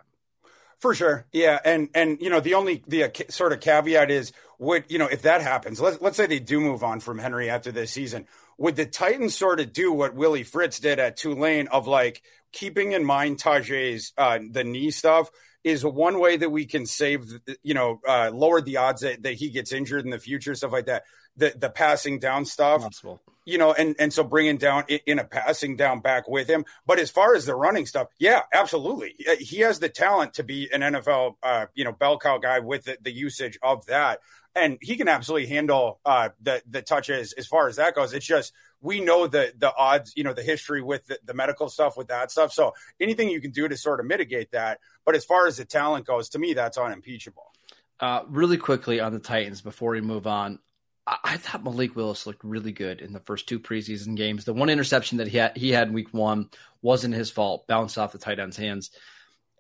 For 0.80 0.94
sure, 0.94 1.26
yeah, 1.32 1.60
and 1.66 1.90
and 1.96 2.22
you 2.22 2.30
know 2.30 2.40
the 2.40 2.54
only 2.54 2.84
the 2.88 3.06
uh, 3.06 3.10
sort 3.30 3.52
of 3.52 3.62
caveat 3.62 4.12
is 4.12 4.32
would 4.60 4.84
you 4.90 5.00
know 5.00 5.08
if 5.08 5.24
that 5.24 5.42
happens, 5.42 5.82
let's 5.82 6.00
let's 6.02 6.18
say 6.18 6.28
they 6.28 6.38
do 6.38 6.60
move 6.60 6.84
on 6.84 7.00
from 7.00 7.18
Henry 7.18 7.50
after 7.50 7.72
this 7.72 7.92
season, 7.92 8.28
would 8.60 8.76
the 8.76 8.86
Titans 8.86 9.36
sort 9.36 9.60
of 9.60 9.74
do 9.74 9.92
what 9.92 10.14
Willie 10.14 10.44
Fritz 10.44 10.80
did 10.80 11.00
at 11.00 11.18
Tulane 11.18 11.68
of 11.70 11.88
like 11.88 12.22
keeping 12.52 12.92
in 12.92 13.04
mind 13.04 13.40
Tyjae's 13.40 14.14
uh, 14.20 14.38
the 14.52 14.64
knee 14.64 14.92
stuff 14.92 15.32
is 15.64 15.84
one 15.84 16.20
way 16.20 16.38
that 16.38 16.50
we 16.50 16.66
can 16.66 16.86
save 16.86 17.26
you 17.64 17.74
know 17.74 18.00
uh, 18.08 18.32
lower 18.34 18.62
the 18.62 18.78
odds 18.78 19.02
that, 19.02 19.24
that 19.24 19.34
he 19.34 19.50
gets 19.50 19.72
injured 19.72 20.06
in 20.06 20.12
the 20.12 20.20
future, 20.20 20.56
stuff 20.56 20.72
like 20.72 20.86
that. 20.86 21.04
The 21.36 21.54
the 21.56 21.70
passing 21.70 22.20
down 22.20 22.46
stuff, 22.46 22.82
Possible. 22.82 23.22
you 23.46 23.58
know, 23.58 23.74
and 23.74 23.96
and 24.00 24.12
so 24.12 24.24
bringing 24.24 24.58
down 24.58 24.86
in 24.88 25.20
a 25.20 25.24
passing 25.24 25.76
down 25.76 26.00
back 26.00 26.28
with 26.28 26.48
him. 26.50 26.66
But 26.86 27.00
as 27.00 27.12
far 27.12 27.36
as 27.36 27.46
the 27.46 27.56
running 27.56 27.86
stuff, 27.86 28.08
yeah, 28.18 28.42
absolutely, 28.54 29.16
he 29.40 29.60
has 29.60 29.80
the 29.80 29.90
talent 29.90 30.36
to 30.36 30.44
be 30.44 30.70
an 30.74 30.82
NFL, 30.82 31.36
uh, 31.44 31.68
you 31.76 31.84
know, 31.84 31.92
bell 31.92 32.18
cow 32.18 32.38
guy 32.40 32.60
with 32.60 32.86
the, 32.86 32.98
the 33.02 33.12
usage 33.12 33.60
of 33.62 33.86
that, 33.86 34.20
and 34.56 34.78
he 34.82 34.96
can 34.96 35.08
absolutely 35.08 35.48
handle 35.48 36.00
uh, 36.06 36.30
the 36.42 36.62
the 36.68 36.82
touches 36.82 37.34
as 37.34 37.46
far 37.46 37.68
as 37.68 37.76
that 37.76 37.94
goes. 37.94 38.14
It's 38.14 38.26
just 38.26 38.54
we 38.82 39.00
know 39.00 39.28
the 39.28 39.54
the 39.58 39.74
odds, 39.76 40.14
you 40.16 40.24
know, 40.24 40.34
the 40.34 40.44
history 40.44 40.82
with 40.82 41.06
the, 41.08 41.20
the 41.26 41.34
medical 41.34 41.70
stuff 41.70 41.98
with 41.98 42.08
that 42.08 42.32
stuff. 42.32 42.52
So 42.52 42.74
anything 43.00 43.30
you 43.30 43.42
can 43.42 43.52
do 43.52 43.68
to 43.68 43.78
sort 43.78 44.00
of 44.00 44.06
mitigate 44.06 44.52
that. 44.52 44.80
But 45.08 45.16
as 45.16 45.24
far 45.24 45.48
as 45.48 45.56
the 45.56 45.64
talent 45.64 46.06
goes, 46.06 46.28
to 46.30 46.40
me, 46.40 46.54
that's 46.54 46.78
unimpeachable. 46.78 47.54
Uh, 47.98 48.24
really 48.28 48.58
quickly 48.58 49.00
on 49.00 49.14
the 49.14 49.20
Titans 49.20 49.62
before 49.62 49.92
we 49.92 50.02
move 50.02 50.28
on. 50.28 50.60
I, 51.08 51.18
I 51.24 51.38
thought 51.38 51.64
Malik 51.64 51.96
Willis 51.96 52.28
looked 52.28 52.44
really 52.44 52.74
good 52.74 53.00
in 53.00 53.14
the 53.14 53.22
first 53.22 53.48
two 53.48 53.58
preseason 53.58 54.18
games. 54.18 54.44
The 54.44 54.54
one 54.54 54.70
interception 54.70 55.20
that 55.20 55.30
he 55.30 55.38
had, 55.38 55.56
he 55.56 55.72
had 55.72 55.88
in 55.88 55.94
week 55.94 56.14
one 56.14 56.50
wasn't 56.82 57.16
his 57.16 57.32
fault, 57.32 57.68
bounced 57.68 57.98
off 57.98 58.12
the 58.12 58.18
tight 58.18 58.38
end's 58.38 58.58
hands. 58.58 58.92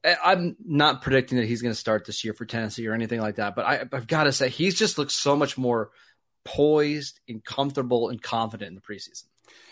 I'm 0.03 0.57
not 0.65 1.01
predicting 1.01 1.37
that 1.37 1.47
he's 1.47 1.61
going 1.61 1.73
to 1.73 1.79
start 1.79 2.05
this 2.05 2.25
year 2.25 2.33
for 2.33 2.45
Tennessee 2.45 2.85
or 2.85 2.93
anything 2.93 3.21
like 3.21 3.35
that, 3.35 3.55
but 3.55 3.65
I, 3.65 3.85
I've 3.93 4.05
got 4.05 4.25
to 4.25 4.33
say, 4.33 4.49
he's 4.49 4.75
just 4.75 4.97
looked 4.97 5.13
so 5.13 5.37
much 5.37 5.57
more 5.57 5.91
poised 6.43 7.21
and 7.29 7.41
comfortable 7.41 8.09
and 8.09 8.21
confident 8.21 8.67
in 8.67 8.75
the 8.75 8.81
preseason. 8.81 9.23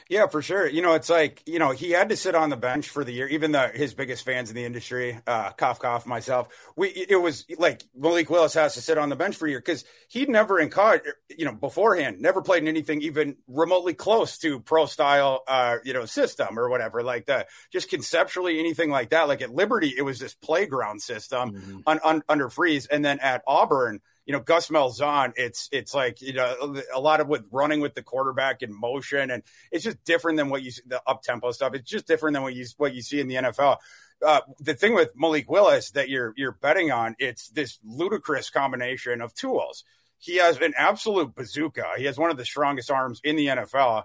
Yeah, 0.07 0.27
for 0.27 0.43
sure. 0.43 0.67
You 0.67 0.83
know, 0.83 0.93
it's 0.93 1.09
like, 1.09 1.41
you 1.47 1.57
know, 1.57 1.71
he 1.71 1.89
had 1.89 2.09
to 2.09 2.15
sit 2.15 2.35
on 2.35 2.51
the 2.51 2.55
bench 2.57 2.89
for 2.89 3.03
the 3.03 3.11
year, 3.11 3.27
even 3.27 3.51
though 3.51 3.71
his 3.73 3.95
biggest 3.95 4.23
fans 4.23 4.51
in 4.51 4.55
the 4.55 4.63
industry, 4.63 5.19
uh, 5.25 5.49
cough, 5.53 5.79
cough, 5.79 6.05
myself. 6.05 6.47
We, 6.75 6.89
it 6.89 7.15
was 7.19 7.43
like 7.57 7.81
Malik 7.95 8.29
Willis 8.29 8.53
has 8.53 8.75
to 8.75 8.81
sit 8.81 8.99
on 8.99 9.09
the 9.09 9.15
bench 9.15 9.35
for 9.35 9.47
a 9.47 9.49
year 9.49 9.59
because 9.59 9.83
he'd 10.09 10.29
never 10.29 10.59
in 10.59 10.69
college, 10.69 11.01
you 11.35 11.45
know, 11.45 11.53
beforehand, 11.53 12.21
never 12.21 12.43
played 12.43 12.61
in 12.61 12.67
anything 12.67 13.01
even 13.01 13.37
remotely 13.47 13.95
close 13.95 14.37
to 14.39 14.59
pro 14.59 14.85
style, 14.85 15.41
uh, 15.47 15.77
you 15.83 15.93
know, 15.93 16.05
system 16.05 16.59
or 16.59 16.69
whatever, 16.69 17.01
like 17.01 17.25
that. 17.25 17.47
Just 17.71 17.89
conceptually, 17.89 18.59
anything 18.59 18.91
like 18.91 19.09
that. 19.09 19.27
Like 19.27 19.41
at 19.41 19.55
Liberty, 19.55 19.91
it 19.97 20.03
was 20.03 20.19
this 20.19 20.35
playground 20.35 21.01
system 21.01 21.53
Mhm. 21.53 21.83
un, 21.87 21.99
un, 22.03 22.23
under 22.29 22.49
freeze. 22.49 22.85
And 22.85 23.03
then 23.03 23.19
at 23.21 23.41
Auburn, 23.47 24.01
you 24.25 24.33
know, 24.33 24.39
Gus 24.39 24.69
Malzahn, 24.69 25.33
it's 25.35 25.69
it's 25.71 25.93
like 25.93 26.21
you 26.21 26.33
know 26.33 26.75
a 26.93 26.99
lot 26.99 27.21
of 27.21 27.27
with 27.27 27.43
running 27.51 27.79
with 27.79 27.93
the 27.93 28.01
quarterback 28.01 28.63
in 28.63 28.73
motion, 28.73 29.29
and 29.31 29.43
it's 29.71 29.83
just 29.83 30.03
different 30.03 30.37
than 30.37 30.49
what 30.49 30.63
you 30.63 30.71
see, 30.71 30.81
the 30.87 31.01
up 31.05 31.21
tempo 31.21 31.51
stuff. 31.51 31.73
It's 31.75 31.89
just 31.89 32.07
different 32.07 32.33
than 32.33 32.43
what 32.43 32.55
you 32.55 32.65
what 32.77 32.95
you 32.95 33.01
see 33.01 33.19
in 33.19 33.27
the 33.27 33.35
NFL. 33.35 33.77
Uh, 34.25 34.41
the 34.59 34.73
thing 34.73 34.95
with 34.95 35.11
Malik 35.15 35.49
Willis 35.49 35.91
that 35.91 36.09
you're 36.09 36.33
you're 36.37 36.53
betting 36.53 36.91
on, 36.91 37.15
it's 37.19 37.49
this 37.49 37.77
ludicrous 37.83 38.49
combination 38.49 39.21
of 39.21 39.33
tools. 39.35 39.83
He 40.17 40.37
has 40.37 40.59
an 40.59 40.73
absolute 40.75 41.35
bazooka. 41.35 41.85
He 41.97 42.05
has 42.05 42.17
one 42.17 42.31
of 42.31 42.37
the 42.37 42.45
strongest 42.45 42.89
arms 42.89 43.21
in 43.23 43.35
the 43.35 43.47
NFL. 43.47 44.03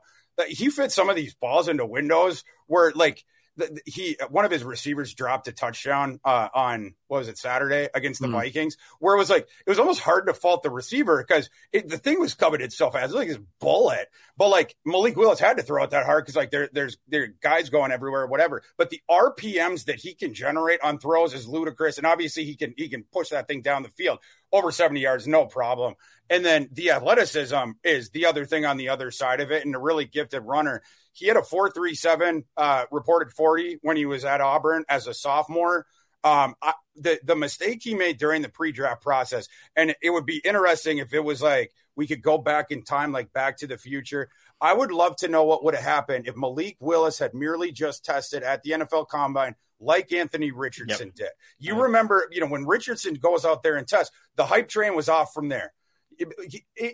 He 0.48 0.68
fits 0.68 0.94
some 0.94 1.08
of 1.08 1.16
these 1.16 1.34
balls 1.34 1.68
into 1.68 1.86
windows 1.86 2.44
where 2.66 2.92
like 2.92 3.24
the, 3.60 3.80
he 3.86 4.16
one 4.30 4.44
of 4.44 4.50
his 4.50 4.64
receivers 4.64 5.14
dropped 5.14 5.48
a 5.48 5.52
touchdown 5.52 6.18
uh, 6.24 6.48
on 6.52 6.94
what 7.06 7.18
was 7.18 7.28
it 7.28 7.38
Saturday 7.38 7.88
against 7.94 8.20
the 8.20 8.26
Mhm. 8.28 8.32
Vikings, 8.32 8.76
where 8.98 9.14
it 9.14 9.18
was 9.18 9.30
like 9.30 9.48
it 9.66 9.70
was 9.70 9.78
almost 9.78 10.00
hard 10.00 10.26
to 10.26 10.34
fault 10.34 10.62
the 10.62 10.70
receiver 10.70 11.24
because 11.26 11.48
the 11.72 11.98
thing 11.98 12.18
was 12.20 12.34
covered 12.34 12.62
itself 12.62 12.96
as 12.96 13.12
like 13.12 13.28
this 13.28 13.38
bullet. 13.60 14.08
But 14.36 14.48
like 14.48 14.76
Malik 14.84 15.16
Willis 15.16 15.38
had 15.40 15.58
to 15.58 15.62
throw 15.62 15.84
it 15.84 15.90
that 15.90 16.06
hard 16.06 16.24
because 16.24 16.36
like 16.36 16.50
there 16.50 16.68
there's 16.72 16.96
there 17.08 17.22
are 17.24 17.34
guys 17.40 17.70
going 17.70 17.92
everywhere, 17.92 18.26
whatever. 18.26 18.62
But 18.76 18.90
the 18.90 19.00
RPMs 19.10 19.84
that 19.84 19.96
he 19.96 20.14
can 20.14 20.34
generate 20.34 20.80
on 20.82 20.98
throws 20.98 21.34
is 21.34 21.46
ludicrous, 21.46 21.98
and 21.98 22.06
obviously 22.06 22.44
he 22.44 22.56
can 22.56 22.74
he 22.76 22.88
can 22.88 23.04
push 23.12 23.28
that 23.30 23.46
thing 23.48 23.62
down 23.62 23.82
the 23.82 23.88
field 23.90 24.18
over 24.52 24.72
70 24.72 25.00
yards, 25.00 25.28
no 25.28 25.46
problem. 25.46 25.94
And 26.28 26.44
then 26.44 26.68
the 26.72 26.90
athleticism 26.92 27.72
is 27.84 28.10
the 28.10 28.26
other 28.26 28.44
thing 28.44 28.64
on 28.64 28.76
the 28.76 28.88
other 28.88 29.10
side 29.10 29.40
of 29.40 29.50
it, 29.50 29.64
and 29.64 29.74
a 29.74 29.78
really 29.78 30.04
gifted 30.04 30.42
runner. 30.42 30.82
He 31.12 31.26
had 31.26 31.36
a 31.36 31.42
437 31.42 32.44
uh, 32.56 32.84
reported 32.90 33.32
40 33.32 33.78
when 33.82 33.96
he 33.96 34.06
was 34.06 34.24
at 34.24 34.40
Auburn 34.40 34.84
as 34.88 35.06
a 35.06 35.14
sophomore. 35.14 35.86
Um, 36.22 36.54
I, 36.60 36.74
the 36.96 37.18
the 37.24 37.36
mistake 37.36 37.80
he 37.82 37.94
made 37.94 38.18
during 38.18 38.42
the 38.42 38.48
pre-draft 38.48 39.02
process, 39.02 39.48
and 39.74 39.94
it 40.02 40.10
would 40.10 40.26
be 40.26 40.42
interesting 40.44 40.98
if 40.98 41.14
it 41.14 41.24
was 41.24 41.40
like 41.40 41.72
we 41.96 42.06
could 42.06 42.22
go 42.22 42.36
back 42.38 42.70
in 42.70 42.82
time, 42.82 43.12
like 43.12 43.32
Back 43.32 43.58
to 43.58 43.66
the 43.66 43.78
Future. 43.78 44.28
I 44.60 44.74
would 44.74 44.92
love 44.92 45.16
to 45.16 45.28
know 45.28 45.44
what 45.44 45.64
would 45.64 45.74
have 45.74 45.84
happened 45.84 46.28
if 46.28 46.36
Malik 46.36 46.76
Willis 46.80 47.18
had 47.18 47.32
merely 47.32 47.72
just 47.72 48.04
tested 48.04 48.42
at 48.42 48.62
the 48.62 48.72
NFL 48.72 49.08
Combine 49.08 49.54
like 49.80 50.12
Anthony 50.12 50.50
Richardson 50.50 51.12
did. 51.16 51.28
You 51.58 51.82
remember, 51.82 52.28
you 52.30 52.40
know, 52.40 52.46
when 52.46 52.66
Richardson 52.66 53.14
goes 53.14 53.44
out 53.44 53.62
there 53.62 53.76
and 53.76 53.88
tests, 53.88 54.14
the 54.36 54.44
hype 54.44 54.68
train 54.68 54.94
was 54.94 55.08
off 55.08 55.32
from 55.32 55.48
there. 55.48 55.72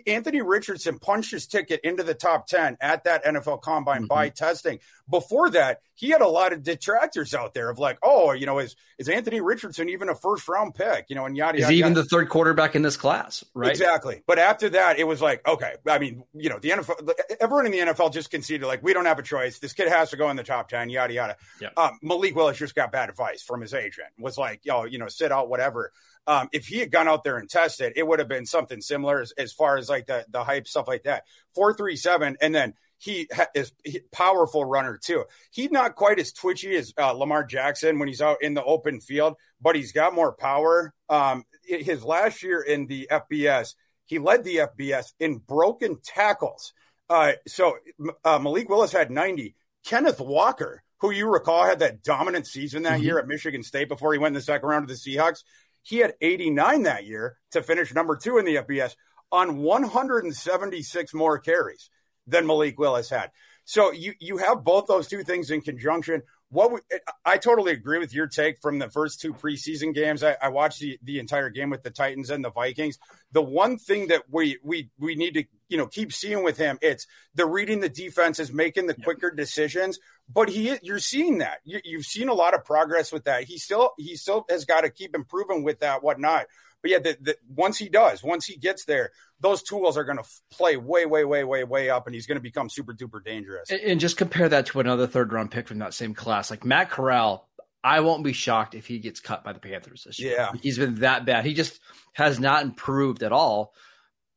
Anthony 0.05 0.41
Richardson 0.41 0.99
punched 0.99 1.31
his 1.31 1.47
ticket 1.47 1.79
into 1.83 2.03
the 2.03 2.13
top 2.13 2.47
10 2.47 2.77
at 2.81 3.03
that 3.05 3.23
NFL 3.25 3.57
combine 3.61 4.03
Mhm. 4.03 4.07
by 4.07 4.29
testing. 4.29 4.79
Before 5.09 5.49
that, 5.51 5.81
he 5.95 6.09
had 6.09 6.21
a 6.21 6.27
lot 6.27 6.53
of 6.53 6.63
detractors 6.63 7.33
out 7.33 7.53
there 7.53 7.69
of 7.69 7.79
like, 7.79 7.97
oh, 8.03 8.31
you 8.33 8.45
know, 8.45 8.59
is 8.59 8.75
is 8.97 9.07
Anthony 9.09 9.41
Richardson 9.41 9.89
even 9.89 10.09
a 10.09 10.15
first 10.15 10.47
round 10.47 10.73
pick? 10.75 11.05
You 11.09 11.15
know, 11.15 11.25
and 11.25 11.37
yada 11.37 11.59
Is 11.59 11.67
he 11.67 11.77
even 11.77 11.91
yada. 11.93 12.01
the 12.03 12.09
third 12.09 12.29
quarterback 12.29 12.75
in 12.75 12.81
this 12.81 12.97
class? 12.97 13.43
Right. 13.53 13.69
Exactly. 13.71 14.21
But 14.27 14.39
after 14.39 14.69
that, 14.71 14.99
it 14.99 15.05
was 15.05 15.21
like, 15.21 15.47
okay, 15.47 15.75
I 15.87 15.99
mean, 15.99 16.23
you 16.33 16.49
know, 16.49 16.59
the 16.59 16.71
NFL, 16.71 17.13
everyone 17.39 17.65
in 17.67 17.71
the 17.71 17.79
NFL 17.79 18.09
just 18.11 18.29
conceded, 18.31 18.65
like, 18.67 18.81
we 18.83 18.93
don't 18.93 19.05
have 19.05 19.19
a 19.19 19.23
choice. 19.23 19.59
This 19.59 19.73
kid 19.73 19.87
has 19.87 20.09
to 20.11 20.17
go 20.17 20.29
in 20.29 20.35
the 20.35 20.43
top 20.43 20.67
10, 20.69 20.89
yada, 20.89 21.13
yada. 21.13 21.37
Yeah. 21.61 21.69
Um, 21.77 21.99
Malik 22.01 22.35
Willis 22.35 22.57
just 22.57 22.75
got 22.75 22.91
bad 22.91 23.09
advice 23.09 23.41
from 23.41 23.61
his 23.61 23.73
agent, 23.73 24.07
was 24.19 24.37
like, 24.37 24.61
yo, 24.65 24.85
you 24.85 24.97
know, 24.97 25.07
sit 25.07 25.31
out, 25.31 25.47
whatever. 25.49 25.91
Um, 26.25 26.49
if 26.51 26.65
he 26.67 26.79
had 26.79 26.91
gone 26.91 27.07
out 27.07 27.23
there 27.23 27.37
and 27.37 27.49
tested, 27.49 27.93
it 27.95 28.05
would 28.05 28.19
have 28.19 28.27
been 28.27 28.45
something 28.45 28.81
similar 28.81 29.16
as, 29.21 29.33
as 29.37 29.53
far 29.53 29.77
as 29.77 29.89
like 29.89 30.07
the, 30.07 30.25
the 30.29 30.43
hype, 30.43 30.67
stuff 30.67 30.87
like 30.87 31.03
that. 31.03 31.23
437. 31.55 32.37
And 32.41 32.53
then 32.55 32.73
he 32.97 33.29
is 33.53 33.71
powerful 34.11 34.65
runner 34.65 34.99
too. 35.01 35.25
He's 35.51 35.71
not 35.71 35.95
quite 35.95 36.19
as 36.19 36.31
twitchy 36.33 36.75
as 36.75 36.93
uh, 36.97 37.11
Lamar 37.11 37.43
Jackson 37.43 37.99
when 37.99 38.07
he's 38.07 38.21
out 38.21 38.41
in 38.41 38.53
the 38.55 38.63
open 38.63 38.99
field, 39.01 39.35
but 39.61 39.75
he's 39.75 39.91
got 39.91 40.15
more 40.15 40.33
power. 40.33 40.93
Um, 41.09 41.43
his 41.63 42.03
last 42.03 42.41
year 42.43 42.61
in 42.61 42.87
the 42.87 43.07
FBS, 43.11 43.75
he 44.05 44.19
led 44.19 44.43
the 44.43 44.57
FBS 44.57 45.13
in 45.19 45.37
broken 45.37 45.99
tackles. 46.03 46.73
Uh, 47.09 47.33
so 47.47 47.77
uh, 48.25 48.39
Malik 48.39 48.67
Willis 48.69 48.91
had 48.91 49.11
90. 49.11 49.55
Kenneth 49.85 50.19
Walker, 50.19 50.83
who 50.99 51.11
you 51.11 51.27
recall 51.27 51.65
had 51.65 51.79
that 51.79 52.03
dominant 52.03 52.47
season 52.47 52.83
that 52.83 52.99
Mhm. 52.99 53.03
year 53.03 53.19
at 53.19 53.27
Michigan 53.27 53.63
State 53.63 53.87
before 53.89 54.11
he 54.13 54.19
went 54.19 54.31
in 54.31 54.39
the 54.39 54.41
second 54.41 54.67
round 54.67 54.83
of 54.83 54.89
the 54.89 54.95
Seahawks, 54.95 55.43
he 55.87 55.99
had 55.99 56.15
89 56.19 56.83
that 56.83 57.05
year 57.05 57.37
to 57.51 57.63
finish 57.63 57.93
number 57.93 58.17
two 58.17 58.37
in 58.39 58.45
the 58.45 58.55
FBS 58.55 58.95
on 59.31 59.57
176 59.59 61.13
more 61.13 61.39
carries 61.39 61.89
than 62.27 62.45
Malik 62.45 62.77
Willis 62.77 63.09
had. 63.09 63.31
So 63.63 63.93
you 63.93 64.13
you 64.19 64.35
have 64.37 64.65
both 64.65 64.87
those 64.87 65.07
two 65.07 65.23
things 65.23 65.49
in 65.49 65.61
conjunction. 65.61 66.23
What 66.49 66.71
we, 66.71 66.79
I 67.25 67.37
totally 67.37 67.73
agree 67.73 67.99
with 67.99 68.13
your 68.13 68.27
take 68.27 68.61
from 68.61 68.79
the 68.79 68.89
first 68.89 69.19
two 69.19 69.33
preseason 69.33 69.93
games. 69.93 70.23
I, 70.23 70.37
I 70.41 70.47
watched 70.47 70.79
the, 70.79 70.97
the 71.03 71.19
entire 71.19 71.49
game 71.49 71.69
with 71.69 71.83
the 71.83 71.91
Titans 71.91 72.29
and 72.29 72.43
the 72.43 72.51
Vikings. 72.51 72.99
The 73.33 73.41
one 73.41 73.77
thing 73.77 74.07
that 74.07 74.23
we 74.29 74.57
we 74.63 74.89
we 74.97 75.15
need 75.15 75.33
to 75.33 75.43
you 75.67 75.77
know 75.77 75.87
keep 75.87 76.13
seeing 76.13 76.43
with 76.43 76.57
him, 76.57 76.77
it's 76.81 77.05
the 77.35 77.45
reading 77.45 77.81
the 77.81 77.89
defenses, 77.89 78.53
making 78.53 78.87
the 78.87 78.93
quicker 78.93 79.29
decisions. 79.29 79.99
but 80.33 80.49
he 80.49 80.77
you're 80.81 80.99
seeing 80.99 81.39
that 81.39 81.59
you, 81.65 81.79
you've 81.83 82.05
seen 82.05 82.29
a 82.29 82.33
lot 82.33 82.53
of 82.53 82.63
progress 82.63 83.11
with 83.11 83.25
that. 83.25 83.43
He 83.43 83.57
still 83.57 83.91
he 83.97 84.15
still 84.15 84.45
has 84.49 84.65
got 84.65 84.81
to 84.81 84.89
keep 84.89 85.15
improving 85.15 85.63
with 85.63 85.79
that 85.81 86.01
whatnot. 86.01 86.45
But 86.81 86.91
yeah, 86.91 86.99
the, 86.99 87.17
the, 87.19 87.37
once 87.49 87.77
he 87.77 87.89
does, 87.89 88.23
once 88.23 88.45
he 88.45 88.57
gets 88.57 88.85
there, 88.85 89.11
those 89.39 89.63
tools 89.63 89.97
are 89.97 90.03
going 90.03 90.17
to 90.17 90.23
f- 90.23 90.41
play 90.51 90.77
way, 90.77 91.05
way, 91.05 91.25
way, 91.25 91.43
way, 91.43 91.63
way 91.63 91.89
up, 91.89 92.07
and 92.07 92.13
he's 92.13 92.27
going 92.27 92.37
to 92.37 92.41
become 92.41 92.69
super 92.69 92.93
duper 92.93 93.23
dangerous. 93.23 93.69
And, 93.69 93.81
and, 93.81 93.99
just 93.99 94.17
compare 94.17 94.49
that 94.49 94.67
to 94.67 94.79
another 94.79 95.07
third 95.07 95.33
round 95.33 95.51
pick 95.51 95.67
from 95.67 95.79
that 95.79 95.93
same 95.93 96.13
class, 96.13 96.51
like 96.51 96.65
Matt 96.65 96.89
Corral. 96.89 97.49
I 97.83 98.01
won't 98.01 98.23
be 98.23 98.33
shocked 98.33 98.75
if 98.75 98.85
he 98.85 98.99
gets 98.99 99.19
cut 99.19 99.43
by 99.43 99.53
the 99.53 99.59
Panthers 99.59 100.03
this 100.03 100.19
year. 100.19 100.33
Yeah, 100.33 100.51
he's 100.61 100.77
been 100.77 100.95
that 100.95 101.25
bad. 101.25 101.45
He 101.45 101.53
just 101.53 101.79
has 102.13 102.39
not 102.39 102.63
improved 102.63 103.23
at 103.23 103.31
all. 103.31 103.73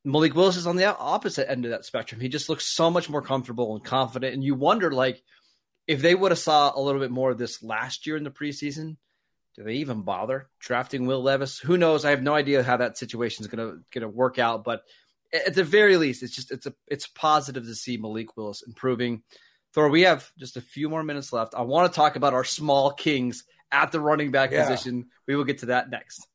Malik 0.05 0.35
Willis 0.35 0.57
is 0.57 0.67
on 0.67 0.77
the 0.77 0.97
opposite 0.97 1.51
end 1.51 1.65
of 1.65 1.73
that 1.73 1.85
spectrum. 1.85 2.21
He 2.21 2.29
just 2.29 2.49
looks 2.49 2.67
so 2.67 2.91
much 2.91 3.11
more 3.11 3.23
comfortable 3.23 3.75
and 3.75 3.85
confident, 3.85 4.35
and 4.35 4.45
you 4.45 4.55
wonder 4.55 4.93
like 4.93 5.23
if 5.87 6.01
they 6.01 6.15
would 6.15 6.31
have 6.31 6.39
saw 6.39 6.73
a 6.75 6.81
little 6.81 7.01
bit 7.01 7.11
more 7.11 7.31
of 7.31 7.39
this 7.39 7.63
last 7.63 8.07
year 8.07 8.17
in 8.17 8.25
the 8.25 8.31
preseason 8.31 8.97
do 9.61 9.65
they 9.67 9.75
even 9.75 10.01
bother 10.01 10.49
drafting 10.59 11.05
Will 11.05 11.23
Levis? 11.23 11.59
Who 11.59 11.77
knows? 11.77 12.07
I 12.07 12.11
have 12.11 12.23
no 12.23 12.33
idea 12.33 12.63
how 12.63 12.79
that 12.79 12.97
situation 12.97 13.45
is 13.45 13.49
gonna 13.49 13.75
gonna 13.93 14.09
work 14.09 14.39
out, 14.39 14.65
but 14.65 14.85
at 15.35 15.53
the 15.53 15.65
very 15.65 15.99
least, 15.99 16.23
it's 16.23 16.35
just 16.35 16.51
it's 16.51 16.65
a 16.65 16.73
it's 16.87 17.07
positive 17.07 17.65
to 17.65 17.75
see 17.75 17.99
Malik 17.99 18.39
Willis 18.39 18.63
improving. 18.67 19.23
Thor, 19.75 19.91
we 19.91 20.03
have 20.03 20.33
just 20.39 20.57
a 20.57 20.63
few 20.63 20.89
more 20.89 21.03
minutes 21.03 21.31
left. 21.31 21.55
I 21.55 21.61
want 21.61 21.93
to 21.93 21.95
talk 21.95 22.17
about 22.17 22.33
our 22.33 22.43
small 22.43 22.91
kings 22.91 23.45
at 23.71 23.93
the 23.93 24.01
running 24.01 24.31
back 24.31 24.51
yeah. 24.51 24.67
position. 24.67 25.09
We 25.29 25.37
will 25.37 25.45
get 25.45 25.59
to 25.59 25.67
that 25.67 25.91
next. 25.91 26.27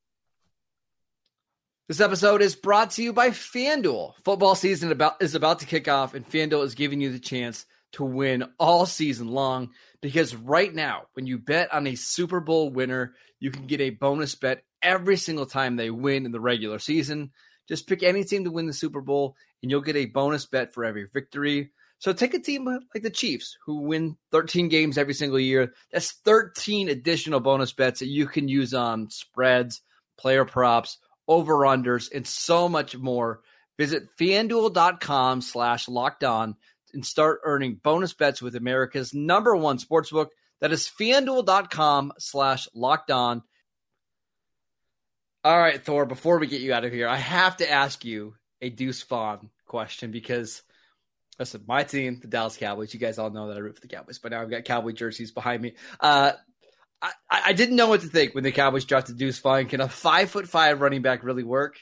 This 1.87 2.01
episode 2.01 2.43
is 2.43 2.55
brought 2.55 2.91
to 2.91 3.03
you 3.03 3.11
by 3.11 3.31
FanDuel. 3.31 4.13
Football 4.23 4.53
season 4.53 4.91
about 4.91 5.15
is 5.19 5.33
about 5.33 5.61
to 5.61 5.65
kick 5.65 5.87
off, 5.87 6.13
and 6.13 6.29
FanDuel 6.29 6.63
is 6.63 6.75
giving 6.75 7.01
you 7.01 7.11
the 7.11 7.17
chance 7.17 7.65
to 7.93 8.03
win 8.03 8.45
all 8.59 8.85
season 8.85 9.29
long 9.29 9.71
because 10.05 10.35
right 10.35 10.71
now, 10.71 11.07
when 11.13 11.25
you 11.25 11.39
bet 11.39 11.73
on 11.73 11.87
a 11.87 11.95
Super 11.95 12.39
Bowl 12.39 12.69
winner, 12.69 13.15
you 13.39 13.49
can 13.49 13.65
get 13.65 13.81
a 13.81 13.89
bonus 13.89 14.35
bet 14.35 14.63
every 14.83 15.17
single 15.17 15.47
time 15.47 15.77
they 15.77 15.89
win 15.89 16.27
in 16.27 16.31
the 16.31 16.39
regular 16.39 16.77
season. 16.77 17.31
Just 17.67 17.87
pick 17.87 18.03
any 18.03 18.23
team 18.23 18.43
to 18.43 18.51
win 18.51 18.67
the 18.67 18.73
Super 18.73 19.01
Bowl, 19.01 19.35
and 19.63 19.71
you'll 19.71 19.81
get 19.81 19.95
a 19.95 20.05
bonus 20.05 20.45
bet 20.45 20.75
for 20.75 20.85
every 20.85 21.07
victory. 21.11 21.71
So 21.97 22.13
take 22.13 22.35
a 22.35 22.39
team 22.39 22.65
like 22.65 23.01
the 23.01 23.09
Chiefs, 23.09 23.57
who 23.65 23.81
win 23.81 24.15
13 24.31 24.69
games 24.69 24.99
every 24.99 25.15
single 25.15 25.39
year. 25.39 25.73
That's 25.91 26.11
13 26.11 26.87
additional 26.87 27.39
bonus 27.39 27.73
bets 27.73 28.01
that 28.01 28.07
you 28.07 28.27
can 28.27 28.47
use 28.47 28.75
on 28.75 29.09
spreads, 29.09 29.81
player 30.19 30.45
props, 30.45 30.99
over-unders, 31.27 32.13
and 32.13 32.27
so 32.27 32.69
much 32.69 32.95
more. 32.95 33.41
Visit 33.79 34.03
fanduel.com 34.19 35.41
slash 35.41 35.87
locked 35.89 36.23
and 36.95 37.05
start 37.05 37.41
earning 37.43 37.75
bonus 37.75 38.13
bets 38.13 38.41
with 38.41 38.55
America's 38.55 39.13
number 39.13 39.55
one 39.55 39.77
sportsbook. 39.77 40.29
That 40.61 40.71
is 40.71 40.89
fanduel.com 40.99 42.13
slash 42.17 42.67
locked 42.73 43.11
on. 43.11 43.43
All 45.43 45.59
right, 45.59 45.83
Thor, 45.83 46.07
before 46.07 46.39
we 46.39 46.47
get 46.47 46.61
you 46.61 46.73
out 46.73 46.85
of 46.85 46.91
here, 46.91 47.07
I 47.07 47.17
have 47.17 47.57
to 47.57 47.69
ask 47.69 48.03
you 48.03 48.33
a 48.61 48.69
Deuce 48.69 49.03
Vaughn 49.03 49.51
question 49.67 50.09
because 50.09 50.63
listen, 51.37 51.63
my 51.67 51.83
team, 51.83 52.19
the 52.21 52.27
Dallas 52.27 52.57
Cowboys, 52.57 52.93
you 52.93 52.99
guys 52.99 53.19
all 53.19 53.29
know 53.29 53.49
that 53.49 53.57
I 53.57 53.59
root 53.59 53.75
for 53.75 53.81
the 53.81 53.87
Cowboys, 53.87 54.17
but 54.17 54.31
now 54.31 54.41
I've 54.41 54.49
got 54.49 54.63
Cowboy 54.63 54.93
jerseys 54.93 55.31
behind 55.31 55.61
me. 55.61 55.73
Uh, 55.99 56.31
I, 57.01 57.11
I 57.29 57.53
didn't 57.53 57.75
know 57.75 57.89
what 57.89 58.01
to 58.01 58.07
think 58.07 58.33
when 58.33 58.43
the 58.43 58.51
Cowboys 58.51 58.85
drafted 58.85 59.17
Deuce 59.17 59.39
Vaughn. 59.39 59.67
Can 59.67 59.81
a 59.81 59.89
five 59.89 60.31
foot 60.31 60.47
five 60.47 60.81
running 60.81 61.01
back 61.01 61.23
really 61.23 61.43
work? 61.43 61.75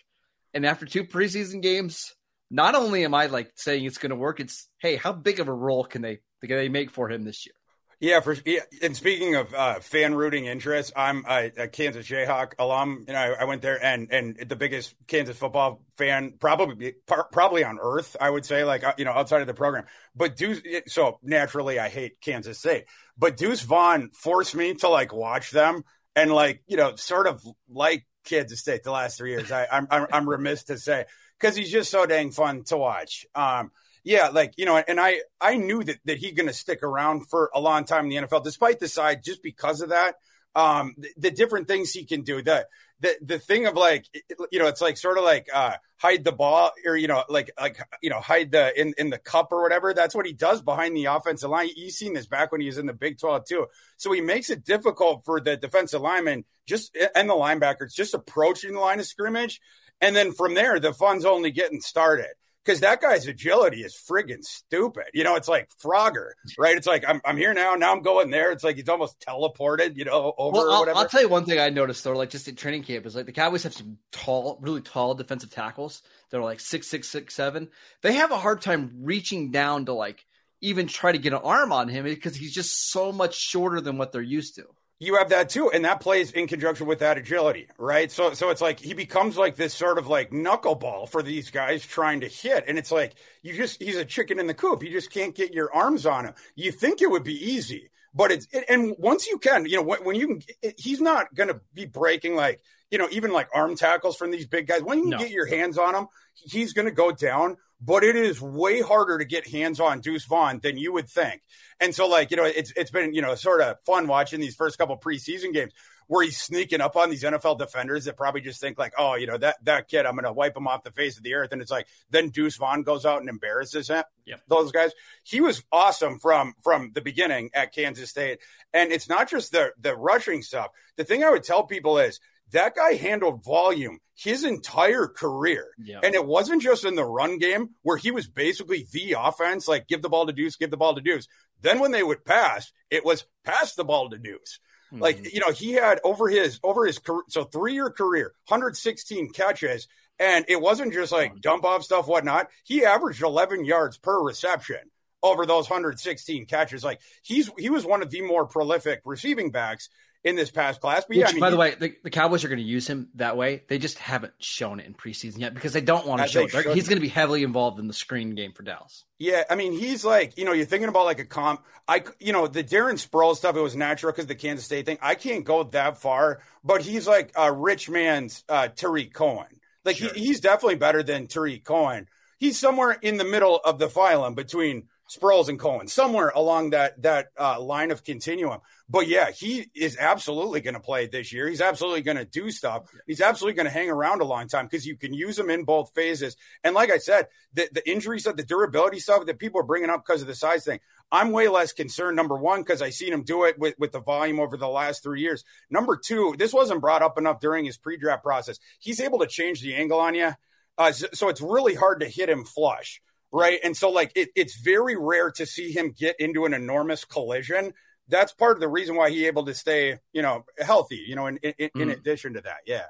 And 0.53 0.65
after 0.65 0.85
two 0.85 1.05
preseason 1.05 1.61
games, 1.61 2.13
not 2.53 2.75
only 2.75 3.03
am 3.03 3.15
I 3.15 3.25
like 3.25 3.51
saying 3.55 3.83
it's 3.83 3.97
going 3.97 4.11
to 4.11 4.15
work, 4.15 4.39
it's 4.39 4.69
hey, 4.79 4.95
how 4.95 5.11
big 5.11 5.39
of 5.39 5.47
a 5.47 5.53
role 5.53 5.83
can 5.83 6.03
they 6.03 6.19
can 6.41 6.55
they 6.55 6.69
make 6.69 6.91
for 6.91 7.09
him 7.09 7.23
this 7.23 7.47
year? 7.47 7.55
Yeah, 7.99 8.19
for 8.19 8.35
yeah. 8.45 8.59
And 8.81 8.95
speaking 8.95 9.35
of 9.35 9.53
uh, 9.53 9.79
fan 9.79 10.13
rooting 10.13 10.45
interest, 10.45 10.93
I'm 10.95 11.25
a, 11.27 11.51
a 11.57 11.67
Kansas 11.67 12.05
Jayhawk 12.05 12.53
alum. 12.59 13.05
You 13.07 13.13
know, 13.13 13.19
I, 13.19 13.41
I, 13.41 13.43
went 13.45 13.61
there 13.61 13.83
and 13.83 14.11
and 14.11 14.37
the 14.37 14.55
biggest 14.55 14.93
Kansas 15.07 15.37
football 15.37 15.81
fan 15.97 16.33
probably 16.37 16.95
probably 17.31 17.63
on 17.63 17.79
earth. 17.81 18.15
I 18.19 18.29
would 18.29 18.45
say, 18.45 18.65
like 18.65 18.83
uh, 18.83 18.93
you 18.97 19.05
know, 19.05 19.13
outside 19.13 19.41
of 19.41 19.47
the 19.47 19.53
program. 19.53 19.85
But 20.15 20.35
Deuce, 20.35 20.61
so 20.87 21.17
naturally, 21.23 21.79
I 21.79 21.89
hate 21.89 22.19
Kansas 22.21 22.59
State. 22.59 22.85
But 23.17 23.37
Deuce 23.37 23.61
Vaughn 23.61 24.11
forced 24.13 24.53
me 24.53 24.75
to 24.75 24.89
like 24.89 25.13
watch 25.13 25.49
them 25.51 25.83
and 26.15 26.31
like 26.31 26.61
you 26.67 26.77
know, 26.77 26.95
sort 26.97 27.25
of 27.25 27.41
like 27.69 28.05
Kansas 28.23 28.59
State 28.59 28.83
the 28.83 28.91
last 28.91 29.17
three 29.17 29.31
years. 29.31 29.51
I, 29.51 29.67
I'm 29.71 29.87
I'm, 29.89 30.07
I'm 30.11 30.29
remiss 30.29 30.65
to 30.65 30.77
say 30.77 31.05
because 31.39 31.55
he's 31.55 31.71
just 31.71 31.91
so 31.91 32.05
dang 32.05 32.31
fun 32.31 32.63
to 32.65 32.77
watch. 32.77 33.25
Um, 33.35 33.71
yeah, 34.03 34.29
like 34.29 34.53
you 34.57 34.65
know, 34.65 34.77
and 34.77 34.99
I 34.99 35.21
I 35.39 35.57
knew 35.57 35.83
that 35.83 35.99
that 36.05 36.17
he's 36.17 36.33
going 36.33 36.47
to 36.47 36.53
stick 36.53 36.83
around 36.83 37.29
for 37.29 37.49
a 37.53 37.59
long 37.59 37.85
time 37.85 38.05
in 38.05 38.09
the 38.09 38.27
NFL, 38.27 38.43
despite 38.43 38.79
the 38.79 38.87
side, 38.87 39.23
just 39.23 39.41
because 39.41 39.81
of 39.81 39.89
that. 39.89 40.15
Um, 40.55 40.93
the, 40.97 41.09
the 41.17 41.31
different 41.31 41.67
things 41.67 41.91
he 41.91 42.05
can 42.05 42.21
do. 42.21 42.41
The 42.41 42.67
the 42.99 43.15
the 43.21 43.39
thing 43.39 43.65
of 43.65 43.75
like 43.75 44.05
you 44.51 44.59
know, 44.59 44.67
it's 44.67 44.81
like 44.81 44.97
sort 44.97 45.17
of 45.17 45.23
like 45.23 45.47
uh, 45.53 45.75
hide 45.97 46.23
the 46.23 46.31
ball 46.31 46.71
or 46.85 46.95
you 46.95 47.07
know, 47.07 47.23
like 47.27 47.51
like 47.59 47.77
you 48.01 48.09
know, 48.09 48.19
hide 48.19 48.51
the 48.51 48.79
in 48.79 48.93
in 48.97 49.09
the 49.09 49.17
cup 49.17 49.51
or 49.51 49.61
whatever. 49.61 49.93
That's 49.93 50.15
what 50.15 50.25
he 50.25 50.33
does 50.33 50.61
behind 50.61 50.95
the 50.95 51.05
offensive 51.05 51.49
line. 51.49 51.69
He's 51.73 51.97
seen 51.97 52.13
this 52.13 52.27
back 52.27 52.51
when 52.51 52.61
he 52.61 52.67
was 52.67 52.77
in 52.77 52.85
the 52.85 52.93
Big 52.93 53.19
Twelve 53.19 53.45
too. 53.45 53.67
So 53.97 54.11
he 54.11 54.21
makes 54.21 54.49
it 54.49 54.63
difficult 54.63 55.25
for 55.25 55.41
the 55.41 55.57
defensive 55.57 56.01
linemen 56.01 56.45
just 56.65 56.95
and 57.15 57.29
the 57.29 57.33
linebackers 57.33 57.93
just 57.93 58.13
approaching 58.13 58.73
the 58.73 58.79
line 58.79 58.99
of 58.99 59.05
scrimmage 59.05 59.59
and 60.03 60.13
then 60.13 60.33
from 60.33 60.53
there, 60.53 60.79
the 60.81 60.93
fun's 60.93 61.23
only 61.23 61.51
getting 61.51 61.79
started 61.79 62.33
because 62.63 62.79
that 62.79 63.01
guy's 63.01 63.27
agility 63.27 63.83
is 63.83 63.95
friggin' 63.95 64.43
stupid. 64.43 65.05
You 65.13 65.23
know, 65.23 65.35
it's 65.35 65.47
like 65.47 65.69
Frogger, 65.83 66.29
right? 66.57 66.77
It's 66.77 66.87
like 66.87 67.03
I'm, 67.07 67.21
I'm 67.25 67.37
here 67.37 67.53
now. 67.53 67.75
Now 67.75 67.91
I'm 67.91 68.01
going 68.01 68.29
there. 68.29 68.51
It's 68.51 68.63
like 68.63 68.77
he's 68.77 68.89
almost 68.89 69.19
teleported, 69.19 69.97
you 69.97 70.05
know, 70.05 70.33
over 70.37 70.57
well, 70.57 70.71
I'll, 70.71 70.97
I'll, 70.97 71.07
tell 71.07 71.21
you 71.21 71.29
one 71.29 71.45
thing 71.45 71.59
I 71.59 71.69
noticed 71.69 72.03
though, 72.03 72.13
like 72.13 72.29
just 72.29 72.47
at 72.47 72.57
training 72.57 72.83
camp, 72.83 73.05
is 73.05 73.15
like 73.15 73.25
the 73.25 73.31
Cowboys 73.31 73.63
have 73.63 73.73
some 73.73 73.97
tall, 74.11 74.59
really 74.61 74.81
tall 74.81 75.13
defensive 75.15 75.49
tackles 75.49 76.01
that 76.29 76.37
are 76.37 76.43
like 76.43 76.59
six, 76.59 76.87
six, 76.87 77.09
six, 77.09 77.33
seven. 77.35 77.69
They 78.01 78.13
have 78.13 78.31
a 78.31 78.37
hard 78.37 78.61
time 78.61 78.91
reaching 79.01 79.51
down 79.51 79.85
to 79.85 79.93
like 79.93 80.25
even 80.61 80.87
try 80.87 81.11
to 81.11 81.17
get 81.17 81.33
an 81.33 81.41
arm 81.43 81.73
on 81.73 81.89
him 81.89 82.05
because 82.05 82.35
he's 82.35 82.53
just 82.53 82.91
so 82.91 83.11
much 83.11 83.35
shorter 83.35 83.81
than 83.81 83.97
what 83.97 84.11
they're 84.11 84.21
used 84.21 84.55
to 84.55 84.65
you 85.03 85.15
have 85.15 85.29
that 85.29 85.49
too 85.49 85.69
and 85.71 85.85
that 85.85 85.99
plays 85.99 86.31
in 86.31 86.47
conjunction 86.47 86.87
with 86.87 86.99
that 86.99 87.17
agility 87.17 87.67
right? 87.77 88.11
So 88.11 88.33
so 88.33 88.49
it's 88.49 88.61
like 88.61 88.79
he 88.79 88.93
becomes 88.93 89.37
like 89.37 89.55
this 89.55 89.73
sort 89.73 89.97
of 89.97 90.07
like 90.07 90.31
knuckleball 90.31 91.09
for 91.09 91.21
these 91.21 91.49
guys 91.49 91.85
trying 91.85 92.21
to 92.21 92.27
hit 92.27 92.65
and 92.67 92.77
it's 92.77 92.91
like 92.91 93.15
you 93.41 93.53
just 93.53 93.81
he's 93.81 93.97
a 93.97 94.05
chicken 94.05 94.39
in 94.39 94.47
the 94.47 94.53
coop. 94.53 94.83
You 94.83 94.91
just 94.91 95.11
can't 95.11 95.35
get 95.35 95.53
your 95.53 95.73
arms 95.73 96.05
on 96.05 96.25
him. 96.25 96.33
You 96.55 96.71
think 96.71 97.01
it 97.01 97.09
would 97.09 97.23
be 97.23 97.51
easy 97.51 97.89
but 98.13 98.31
it's 98.31 98.47
it, 98.51 98.65
and 98.69 98.95
once 98.97 99.27
you 99.27 99.37
can 99.37 99.65
you 99.65 99.77
know 99.77 99.83
when, 99.83 100.03
when 100.03 100.15
you 100.15 100.27
can 100.27 100.41
it, 100.61 100.75
he's 100.77 101.01
not 101.01 101.33
going 101.33 101.49
to 101.49 101.59
be 101.73 101.85
breaking 101.85 102.35
like 102.35 102.61
you 102.91 102.97
know 102.97 103.07
even 103.11 103.31
like 103.31 103.49
arm 103.53 103.75
tackles 103.75 104.15
from 104.15 104.31
these 104.31 104.45
big 104.45 104.67
guys. 104.67 104.83
When 104.83 104.99
you 104.99 105.03
can 105.05 105.11
no. 105.11 105.17
get 105.17 105.31
your 105.31 105.45
hands 105.45 105.77
on 105.77 105.95
him 105.95 106.07
he's 106.35 106.73
going 106.73 106.85
to 106.87 106.91
go 106.91 107.11
down 107.11 107.57
but 107.81 108.03
it 108.03 108.15
is 108.15 108.41
way 108.41 108.81
harder 108.81 109.17
to 109.17 109.25
get 109.25 109.47
hands 109.47 109.79
on 109.79 109.99
Deuce 109.99 110.25
Vaughn 110.25 110.59
than 110.61 110.77
you 110.77 110.93
would 110.93 111.09
think. 111.09 111.41
And 111.79 111.93
so, 111.93 112.07
like, 112.07 112.31
you 112.31 112.37
know, 112.37 112.45
it's 112.45 112.71
it's 112.75 112.91
been, 112.91 113.13
you 113.13 113.21
know, 113.21 113.35
sort 113.35 113.61
of 113.61 113.77
fun 113.85 114.07
watching 114.07 114.39
these 114.39 114.55
first 114.55 114.77
couple 114.77 114.97
preseason 114.97 115.53
games 115.53 115.73
where 116.07 116.23
he's 116.23 116.37
sneaking 116.37 116.81
up 116.81 116.95
on 116.95 117.09
these 117.09 117.23
NFL 117.23 117.57
defenders 117.57 118.05
that 118.05 118.17
probably 118.17 118.41
just 118.41 118.59
think 118.61 118.77
like, 118.77 118.93
oh, 118.97 119.15
you 119.15 119.27
know, 119.27 119.37
that 119.37 119.63
that 119.65 119.87
kid, 119.87 120.05
I'm 120.05 120.13
going 120.13 120.25
to 120.25 120.33
wipe 120.33 120.55
him 120.55 120.67
off 120.67 120.83
the 120.83 120.91
face 120.91 121.17
of 121.17 121.23
the 121.23 121.33
earth. 121.33 121.51
And 121.51 121.61
it's 121.61 121.71
like 121.71 121.87
then 122.09 122.29
Deuce 122.29 122.57
Vaughn 122.57 122.83
goes 122.83 123.05
out 123.05 123.19
and 123.21 123.29
embarrasses 123.29 123.89
him. 123.89 124.03
Yep. 124.25 124.41
Those 124.47 124.71
guys. 124.71 124.91
He 125.23 125.41
was 125.41 125.63
awesome 125.71 126.19
from 126.19 126.53
from 126.63 126.91
the 126.93 127.01
beginning 127.01 127.49
at 127.53 127.73
Kansas 127.73 128.09
State. 128.09 128.39
And 128.73 128.91
it's 128.91 129.09
not 129.09 129.29
just 129.29 129.51
the 129.51 129.71
the 129.79 129.95
rushing 129.95 130.41
stuff. 130.41 130.69
The 130.95 131.03
thing 131.03 131.23
I 131.23 131.29
would 131.29 131.43
tell 131.43 131.63
people 131.63 131.97
is 131.97 132.19
that 132.53 132.75
guy 132.75 132.93
handled 132.93 133.43
volume 133.43 133.99
his 134.15 134.43
entire 134.43 135.07
career. 135.07 135.67
Yep. 135.83 136.01
And 136.03 136.15
it 136.15 136.25
wasn't 136.25 136.61
just 136.61 136.85
in 136.85 136.95
the 136.95 137.05
run 137.05 137.37
game 137.39 137.71
where 137.81 137.97
he 137.97 138.11
was 138.11 138.27
basically 138.27 138.87
the 138.91 139.15
offense, 139.19 139.67
like 139.67 139.87
give 139.87 140.01
the 140.01 140.09
ball 140.09 140.25
to 140.25 140.33
Deuce, 140.33 140.55
give 140.55 140.71
the 140.71 140.77
ball 140.77 140.95
to 140.95 141.01
Deuce. 141.01 141.27
Then 141.61 141.79
when 141.79 141.91
they 141.91 142.03
would 142.03 142.23
pass, 142.23 142.71
it 142.89 143.05
was 143.05 143.25
pass 143.43 143.75
the 143.75 143.83
ball 143.83 144.09
to 144.09 144.17
Deuce. 144.17 144.59
Mm-hmm. 144.91 145.01
Like, 145.01 145.33
you 145.33 145.39
know, 145.39 145.51
he 145.51 145.73
had 145.73 145.99
over 146.03 146.29
his 146.29 146.59
over 146.63 146.85
his 146.85 146.99
career, 146.99 147.23
so 147.29 147.43
three 147.43 147.73
year 147.73 147.89
career, 147.89 148.33
116 148.47 149.31
catches. 149.31 149.87
And 150.19 150.45
it 150.47 150.61
wasn't 150.61 150.93
just 150.93 151.11
like 151.11 151.41
dump 151.41 151.65
off 151.65 151.83
stuff, 151.83 152.07
whatnot. 152.07 152.47
He 152.63 152.85
averaged 152.85 153.23
11 153.23 153.65
yards 153.65 153.97
per 153.97 154.21
reception 154.21 154.77
over 155.23 155.45
those 155.45 155.69
116 155.69 156.45
catches. 156.45 156.83
Like 156.83 156.99
he's 157.23 157.49
he 157.57 157.71
was 157.71 157.85
one 157.85 158.03
of 158.03 158.11
the 158.11 158.21
more 158.21 158.45
prolific 158.45 159.01
receiving 159.05 159.49
backs 159.49 159.89
in 160.23 160.35
this 160.35 160.51
past 160.51 160.79
class. 160.79 161.05
But 161.05 161.17
yeah, 161.17 161.23
Which, 161.23 161.31
I 161.31 161.33
mean, 161.33 161.41
by 161.41 161.49
the 161.49 161.57
way, 161.57 161.75
the, 161.75 161.95
the 162.03 162.09
Cowboys 162.09 162.43
are 162.43 162.47
going 162.47 162.59
to 162.59 162.63
use 162.63 162.87
him 162.87 163.09
that 163.15 163.35
way. 163.35 163.63
They 163.67 163.77
just 163.77 163.99
haven't 163.99 164.33
shown 164.39 164.79
it 164.79 164.85
in 164.85 164.93
preseason 164.93 165.39
yet 165.39 165.53
because 165.53 165.73
they 165.73 165.81
don't 165.81 166.07
want 166.07 166.21
to 166.21 166.27
show 166.27 166.43
it. 166.43 166.51
He's 166.73 166.87
going 166.87 166.97
to 166.97 167.01
be 167.01 167.09
heavily 167.09 167.43
involved 167.43 167.79
in 167.79 167.87
the 167.87 167.93
screen 167.93 168.35
game 168.35 168.53
for 168.53 168.63
Dallas. 168.63 169.03
Yeah, 169.19 169.43
I 169.49 169.55
mean, 169.55 169.73
he's 169.73 170.05
like, 170.05 170.37
you 170.37 170.45
know, 170.45 170.53
you're 170.53 170.65
thinking 170.65 170.89
about 170.89 171.05
like 171.05 171.19
a 171.19 171.25
comp. 171.25 171.63
I, 171.87 172.03
you 172.19 172.33
know, 172.33 172.47
the 172.47 172.63
Darren 172.63 172.93
Sproles 172.93 173.37
stuff. 173.37 173.55
It 173.55 173.61
was 173.61 173.75
natural 173.75 174.11
because 174.11 174.27
the 174.27 174.35
Kansas 174.35 174.65
State 174.65 174.85
thing. 174.85 174.97
I 175.01 175.15
can't 175.15 175.43
go 175.43 175.63
that 175.63 175.97
far, 175.97 176.41
but 176.63 176.81
he's 176.81 177.07
like 177.07 177.31
a 177.35 177.51
rich 177.51 177.89
man's 177.89 178.43
uh, 178.47 178.69
Tarik 178.69 179.13
Cohen. 179.13 179.59
Like 179.85 179.97
sure. 179.97 180.13
he, 180.13 180.27
he's 180.27 180.39
definitely 180.39 180.75
better 180.75 181.03
than 181.03 181.27
Tarik 181.27 181.65
Cohen. 181.65 182.07
He's 182.37 182.59
somewhere 182.59 182.91
in 182.91 183.17
the 183.17 183.25
middle 183.25 183.57
of 183.57 183.79
the 183.79 183.87
phylum 183.87 184.35
between 184.35 184.87
Sproles 185.13 185.49
and 185.49 185.59
Cohen, 185.59 185.87
somewhere 185.87 186.31
along 186.33 186.71
that 186.71 187.01
that 187.03 187.27
uh, 187.39 187.59
line 187.61 187.91
of 187.91 188.03
continuum. 188.03 188.59
But 188.89 189.07
yeah, 189.07 189.31
he 189.31 189.69
is 189.75 189.97
absolutely 189.97 190.61
going 190.61 190.73
to 190.73 190.79
play 190.79 191.07
this 191.07 191.31
year. 191.31 191.47
He's 191.47 191.61
absolutely 191.61 192.01
going 192.01 192.17
to 192.17 192.25
do 192.25 192.51
stuff. 192.51 192.83
He's 193.07 193.21
absolutely 193.21 193.55
going 193.55 193.65
to 193.65 193.71
hang 193.71 193.89
around 193.89 194.21
a 194.21 194.25
long 194.25 194.47
time 194.47 194.65
because 194.65 194.85
you 194.85 194.95
can 194.95 195.13
use 195.13 195.37
him 195.37 195.49
in 195.49 195.63
both 195.63 195.93
phases. 195.93 196.35
And 196.63 196.75
like 196.75 196.91
I 196.91 196.97
said, 196.97 197.27
the, 197.53 197.69
the 197.71 197.89
injury 197.89 198.19
stuff, 198.19 198.35
the 198.35 198.43
durability 198.43 198.99
stuff 198.99 199.25
that 199.25 199.39
people 199.39 199.59
are 199.61 199.65
bringing 199.65 199.89
up 199.89 200.05
because 200.05 200.21
of 200.21 200.27
the 200.27 200.35
size 200.35 200.65
thing, 200.65 200.79
I'm 201.11 201.31
way 201.31 201.47
less 201.47 201.73
concerned. 201.73 202.15
Number 202.15 202.37
one, 202.37 202.61
because 202.61 202.81
I 202.81 202.89
seen 202.89 203.13
him 203.13 203.23
do 203.23 203.45
it 203.45 203.57
with, 203.57 203.75
with 203.79 203.91
the 203.91 204.01
volume 204.01 204.39
over 204.39 204.57
the 204.57 204.67
last 204.67 205.03
three 205.03 205.21
years. 205.21 205.43
Number 205.69 205.97
two, 205.97 206.35
this 206.37 206.53
wasn't 206.53 206.81
brought 206.81 207.01
up 207.01 207.17
enough 207.17 207.39
during 207.39 207.65
his 207.65 207.77
pre-draft 207.77 208.23
process. 208.23 208.59
He's 208.79 208.99
able 208.99 209.19
to 209.19 209.27
change 209.27 209.61
the 209.61 209.75
angle 209.75 209.99
on 209.99 210.15
you. 210.15 210.31
Uh, 210.77 210.91
so, 210.91 211.07
so 211.13 211.29
it's 211.29 211.41
really 211.41 211.75
hard 211.75 211.99
to 211.99 212.07
hit 212.07 212.29
him 212.29 212.43
flush 212.43 213.01
right? 213.33 213.59
And 213.61 213.75
so, 213.75 213.89
like, 213.89 214.13
it, 214.15 214.29
it's 214.35 214.55
very 214.61 214.95
rare 214.95 215.31
to 215.31 215.45
see 215.45 215.71
him 215.71 215.93
get 215.97 216.15
into 216.19 216.45
an 216.45 216.53
enormous 216.53 217.03
collision 217.03 217.73
that's 218.07 218.33
part 218.33 218.57
of 218.57 218.61
the 218.61 218.67
reason 218.67 218.95
why 218.95 219.09
he 219.09 219.27
able 219.27 219.45
to 219.45 219.53
stay, 219.53 219.99
you 220.11 220.21
know, 220.21 220.45
healthy. 220.59 221.03
You 221.07 221.15
know, 221.15 221.27
in 221.27 221.37
in, 221.37 221.53
in 221.59 221.89
mm. 221.89 221.93
addition 221.93 222.33
to 222.33 222.41
that, 222.41 222.57
yeah. 222.65 222.85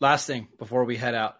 Last 0.00 0.26
thing 0.26 0.48
before 0.58 0.84
we 0.84 0.96
head 0.96 1.14
out, 1.14 1.36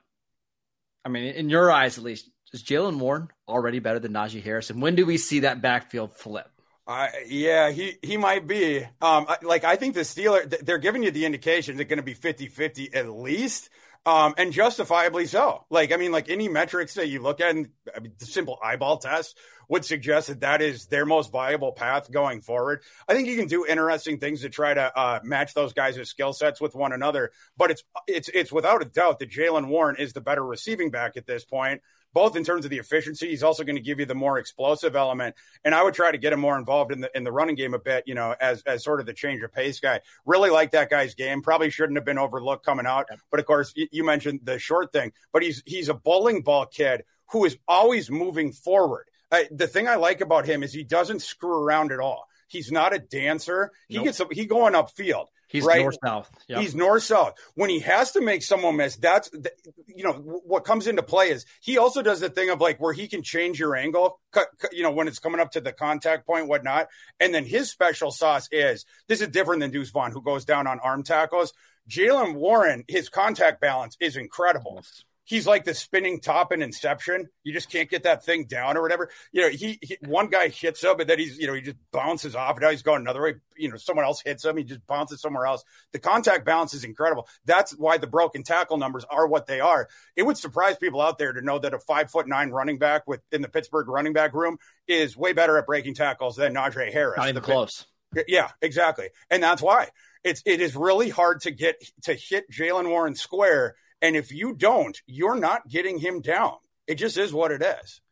I 1.05 1.09
mean, 1.09 1.35
in 1.35 1.51
your 1.51 1.71
eyes 1.71 1.99
at 1.99 2.05
least, 2.05 2.31
is 2.53 2.63
Jaylen 2.63 2.99
Warren 2.99 3.29
already 3.49 3.81
better 3.81 3.99
than 3.99 4.13
Najee 4.13 4.43
Harris? 4.43 4.71
And 4.71 4.81
when 4.81 4.95
do 4.95 5.05
we 5.05 5.19
see 5.19 5.41
that 5.41 5.61
backfield 5.61 6.13
flip? 6.13 6.49
Uh, 6.87 7.09
yeah, 7.27 7.71
he, 7.71 7.97
he 8.03 8.17
might 8.17 8.47
be. 8.47 8.85
Um, 9.01 9.27
like, 9.43 9.65
I 9.65 9.77
think 9.77 9.95
the 9.95 10.03
Steelers, 10.03 10.65
they're 10.65 10.79
giving 10.79 11.03
you 11.03 11.11
the 11.11 11.25
indication 11.25 11.77
they're 11.77 11.87
going 11.87 11.97
to 11.97 12.03
be 12.03 12.15
50 12.15 12.49
50 12.49 12.95
at 12.95 13.09
least. 13.09 13.71
Um, 14.07 14.35
and 14.37 14.53
justifiably 14.53 15.25
so. 15.25 15.65
Like, 15.71 15.91
I 15.91 15.97
mean, 15.97 16.13
like 16.13 16.29
any 16.29 16.47
metrics 16.47 16.95
that 16.95 17.09
you 17.09 17.23
look 17.23 17.41
at, 17.41 17.51
and 17.57 17.71
I 17.97 18.01
mean, 18.01 18.13
the 18.19 18.27
simple 18.27 18.59
eyeball 18.63 18.99
test 18.99 19.39
would 19.69 19.83
suggest 19.83 20.29
that 20.29 20.41
that 20.41 20.61
is 20.61 20.87
their 20.87 21.07
most 21.07 21.33
viable 21.33 21.73
path 21.73 22.11
going 22.11 22.43
forward. 22.43 22.83
I 23.09 23.15
think 23.15 23.29
you 23.29 23.37
can 23.37 23.49
do 23.49 23.65
interesting 23.65 24.19
things 24.19 24.43
to 24.43 24.51
try 24.51 24.75
to 24.75 24.99
uh, 24.99 25.21
match 25.23 25.55
those 25.55 25.73
guys' 25.73 26.07
skill 26.09 26.35
sets 26.35 26.61
with 26.61 26.75
one 26.75 26.93
another. 26.93 27.33
But 27.57 27.71
it's 27.71 27.83
it's 28.07 28.29
it's 28.35 28.53
without 28.53 28.83
a 28.83 28.85
doubt 28.85 29.21
that 29.21 29.31
Jaylen 29.31 29.69
Warren 29.69 29.97
is 29.99 30.13
the 30.13 30.21
better 30.21 30.45
receiving 30.45 30.91
back 30.91 31.17
at 31.17 31.27
this 31.27 31.47
point 31.47 31.81
both 32.15 32.37
in 32.37 32.45
terms 32.45 32.65
of 32.65 32.71
the 32.71 32.79
efficiency. 32.79 33.29
He's 33.29 33.43
also 33.43 33.65
going 33.65 33.77
to 33.77 33.83
give 33.83 33.99
you 34.01 34.07
the 34.07 34.15
more 34.15 34.39
explosive 34.39 34.97
element. 34.97 35.35
And 35.65 35.75
I 35.75 35.83
would 35.83 35.95
try 35.95 36.13
to 36.13 36.17
get 36.17 36.33
him 36.33 36.41
more 36.41 36.57
involved 36.57 36.93
in 36.93 37.01
the 37.01 37.11
in 37.15 37.25
the 37.25 37.33
running 37.33 37.57
game 37.57 37.75
a 37.75 37.79
bit, 37.79 38.05
you 38.07 38.15
know, 38.15 38.35
as 38.41 38.63
as 38.63 38.83
sort 38.83 39.01
of 39.01 39.07
the 39.07 39.13
change 39.13 39.43
of 39.43 39.53
pace 39.53 39.81
guy. 39.81 40.01
Really 40.25 40.51
like 40.51 40.71
that 40.71 40.89
guy's 40.89 41.15
game. 41.15 41.43
Probably 41.43 41.69
shouldn't 41.69 41.99
have 41.99 42.07
been 42.07 42.19
overlooked 42.19 42.65
coming 42.65 42.87
out. 42.87 43.09
But 43.31 43.41
of 43.41 43.47
course, 43.47 43.75
you 43.77 44.05
mentioned 44.05 44.41
the 44.45 44.59
short 44.59 44.93
thing. 44.93 45.13
But 45.33 45.43
he's 45.43 45.63
he's 45.67 45.89
a 45.89 45.95
bowling 45.95 46.43
ball 46.43 46.67
kid 46.67 47.05
who 47.33 47.45
is 47.45 47.59
always 47.67 48.11
moving 48.11 48.53
forward. 48.53 49.09
The 49.51 49.67
thing 49.67 49.89
I 49.89 49.97
like 49.97 50.21
about 50.21 50.47
him 50.47 50.63
is 50.63 50.73
he 50.73 50.85
doesn't 50.85 51.21
screw 51.21 51.65
around 51.65 51.91
at 51.91 51.99
all. 51.99 52.29
He's 52.47 52.71
not 52.71 52.95
a 52.95 53.01
dancer. 53.01 53.73
He 53.89 53.97
nope. 53.97 54.05
gets 54.05 54.21
he 54.31 54.47
going 54.47 54.75
upfield. 54.75 55.27
He's 55.55 55.65
right? 55.65 55.83
north 55.83 55.99
south. 56.05 56.29
Yep. 56.49 56.61
He's 56.61 56.75
north 56.75 57.05
south. 57.05 57.35
When 57.55 57.71
he 57.71 57.79
has 57.79 58.11
to 58.13 58.21
make 58.21 58.43
someone 58.43 58.77
miss, 58.77 58.97
that's 58.97 59.31
you 59.87 60.03
know 60.03 60.15
what 60.15 60.65
comes 60.65 60.89
into 60.89 61.05
play 61.05 61.31
is 61.31 61.47
he 61.61 61.79
also 61.79 62.03
does 62.03 62.19
the 62.19 62.29
thing 62.29 62.51
of 62.51 62.61
like 62.61 62.81
where 62.81 62.93
he 62.93 63.07
can 63.07 63.23
change 63.23 63.61
your 63.61 63.77
angle, 63.77 64.19
cut, 64.33 64.49
you 64.73 64.83
know 64.83 64.91
when 64.91 65.07
it's 65.07 65.21
coming 65.21 65.41
up 65.41 65.53
to 65.53 65.61
the 65.61 65.73
contact 65.73 66.27
point, 66.27 66.49
whatnot. 66.49 66.89
And 67.21 67.33
then 67.33 67.45
his 67.45 67.71
special 67.71 68.11
sauce 68.11 68.49
is 68.51 68.85
this 69.07 69.21
is 69.21 69.29
different 69.29 69.61
than 69.61 69.71
Deuce 69.71 69.91
Vaughn, 69.91 70.11
who 70.11 70.23
goes 70.23 70.45
down 70.45 70.67
on 70.67 70.81
arm 70.81 71.05
tackles. 71.05 71.53
Jaylen 71.89 72.35
Warren, 72.35 72.83
his 72.89 73.09
contact 73.09 73.61
balance 73.61 73.97
is 74.01 74.17
incredible. 74.17 74.81
Yes 74.83 75.05
he's 75.25 75.47
like 75.47 75.65
the 75.65 75.75
spinning 75.75 76.21
top 76.21 76.53
in 76.53 76.63
Inception. 76.63 77.29
You 77.43 77.53
just 77.53 77.71
can't 77.71 77.91
get 77.91 78.05
that 78.05 78.25
thing 78.25 78.45
down 78.45 78.77
or 78.77 78.83
whatever. 78.83 79.11
You 79.33 79.43
know, 79.43 79.49
he, 79.49 79.79
he 79.83 79.97
one 80.03 80.29
guy 80.29 80.49
hits 80.49 80.85
him, 80.85 81.01
and 81.01 81.09
then 81.09 81.19
he's 81.19 81.39
you 81.39 81.47
know 81.47 81.55
he 81.55 81.63
just 81.63 81.77
bounces 81.91 82.37
off. 82.37 82.61
Now 82.61 82.71
he's 82.71 82.83
going 82.83 83.01
another 83.01 83.23
way. 83.23 83.35
You 83.57 83.71
know, 83.71 83.77
someone 83.77 84.05
else 84.05 84.23
hits 84.23 84.45
him, 84.45 84.57
he 84.57 84.65
just 84.65 84.87
bounces 84.87 85.21
somewhere 85.21 85.47
else. 85.47 85.65
The 85.93 85.99
contact 85.99 86.45
balance 86.45 86.75
is 86.75 86.85
incredible. 86.85 87.29
That's 87.45 87.73
why 87.73 87.99
the 87.99 88.07
broken 88.07 88.43
tackle 88.43 88.77
numbers 88.77 89.05
are 89.09 89.27
what 89.27 89.47
they 89.47 89.61
are. 89.61 89.89
It 90.17 90.25
would 90.25 90.37
surprise 90.37 90.77
people 90.77 91.01
out 91.01 91.19
there 91.19 91.33
to 91.33 91.41
know 91.41 91.59
that 91.59 91.75
a 91.75 91.79
five 91.79 92.11
foot 92.11 92.29
nine 92.29 92.51
running 92.51 92.79
back 92.79 93.07
within 93.07 93.43
the 93.43 93.49
Pittsburgh 93.49 93.89
running 93.89 94.13
back 94.13 94.35
room 94.35 94.59
is 94.87 95.17
way 95.17 95.33
better 95.33 95.59
at 95.59 95.67
breaking 95.67 95.95
tackles 95.95 96.37
than 96.37 96.55
Najee 96.55 96.93
Harris. 96.93 97.19
Not 97.19 97.29
even 97.29 97.43
close. 97.43 97.87
Yeah, 98.29 98.51
exactly, 98.63 99.09
and 99.29 99.43
that's 99.43 99.61
why 99.61 99.89
it's 100.23 100.43
it 100.47 100.61
is 100.61 100.77
really 100.77 101.11
hard 101.11 101.41
to 101.43 101.51
get 101.51 101.83
to 102.03 102.15
hit 102.15 102.51
Jaylen 102.51 102.89
Warren 102.89 103.15
square 103.17 103.75
and 104.05 104.17
if 104.17 104.31
you 104.31 104.55
don't, 104.55 105.01
you're 105.07 105.39
not 105.39 105.67
getting 105.67 105.99
him 105.99 106.21
down. 106.21 106.53
It 106.87 106.97
just 106.97 107.17
is 107.17 107.33
what 107.33 107.51
it 107.51 107.63
is. 107.63 108.03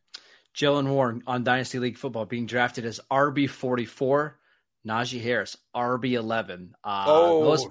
Jaylen 0.55 0.87
Warren 0.87 1.21
on 1.27 1.43
Dynasty 1.43 1.77
League 1.77 1.97
Football 1.97 2.25
being 2.25 2.47
drafted 2.47 2.85
as 2.85 2.99
RB 3.11 3.49
forty 3.49 3.85
four. 3.85 4.39
Najee 4.85 5.21
Harris 5.21 5.55
RB 5.75 6.13
eleven. 6.13 6.75
Uh, 6.83 7.05
oh, 7.07 7.43
those 7.45 7.67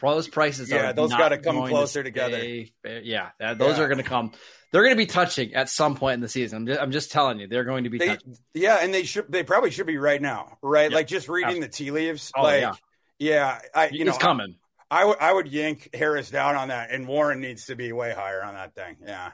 those 0.00 0.28
prices 0.28 0.70
yeah, 0.70 0.92
those 0.92 1.10
got 1.10 1.30
to 1.30 1.38
come 1.38 1.66
closer 1.66 2.02
to 2.02 2.10
together. 2.10 2.44
Yeah, 2.84 3.30
those 3.38 3.78
yeah. 3.78 3.82
are 3.82 3.88
going 3.88 3.98
to 3.98 4.04
come. 4.04 4.32
They're 4.70 4.82
going 4.82 4.94
to 4.94 5.02
be 5.02 5.06
touching 5.06 5.54
at 5.54 5.68
some 5.68 5.96
point 5.96 6.14
in 6.14 6.20
the 6.20 6.28
season. 6.28 6.58
I'm 6.58 6.66
just, 6.66 6.80
I'm 6.80 6.92
just 6.92 7.12
telling 7.12 7.40
you, 7.40 7.46
they're 7.46 7.64
going 7.64 7.84
to 7.84 7.90
be. 7.90 7.98
They, 7.98 8.18
yeah, 8.54 8.78
and 8.82 8.92
they 8.92 9.04
should. 9.04 9.30
They 9.30 9.44
probably 9.44 9.70
should 9.70 9.86
be 9.86 9.98
right 9.98 10.20
now, 10.20 10.58
right? 10.62 10.90
Yep. 10.90 10.92
Like 10.92 11.06
just 11.06 11.28
reading 11.28 11.62
Absolutely. 11.62 11.66
the 11.66 11.72
tea 11.72 11.90
leaves. 11.90 12.32
Oh, 12.36 12.42
like, 12.42 12.60
yeah, 12.62 12.74
yeah 13.18 13.58
I, 13.74 13.88
you 13.88 14.06
it's 14.06 14.18
know, 14.18 14.18
coming. 14.18 14.56
I 14.92 15.06
would 15.06 15.18
I 15.20 15.32
would 15.32 15.48
yank 15.50 15.88
Harris 15.94 16.28
down 16.28 16.54
on 16.54 16.68
that, 16.68 16.90
and 16.90 17.08
Warren 17.08 17.40
needs 17.40 17.64
to 17.66 17.74
be 17.74 17.92
way 17.92 18.12
higher 18.12 18.44
on 18.44 18.52
that 18.52 18.74
thing. 18.74 18.98
Yeah. 19.02 19.32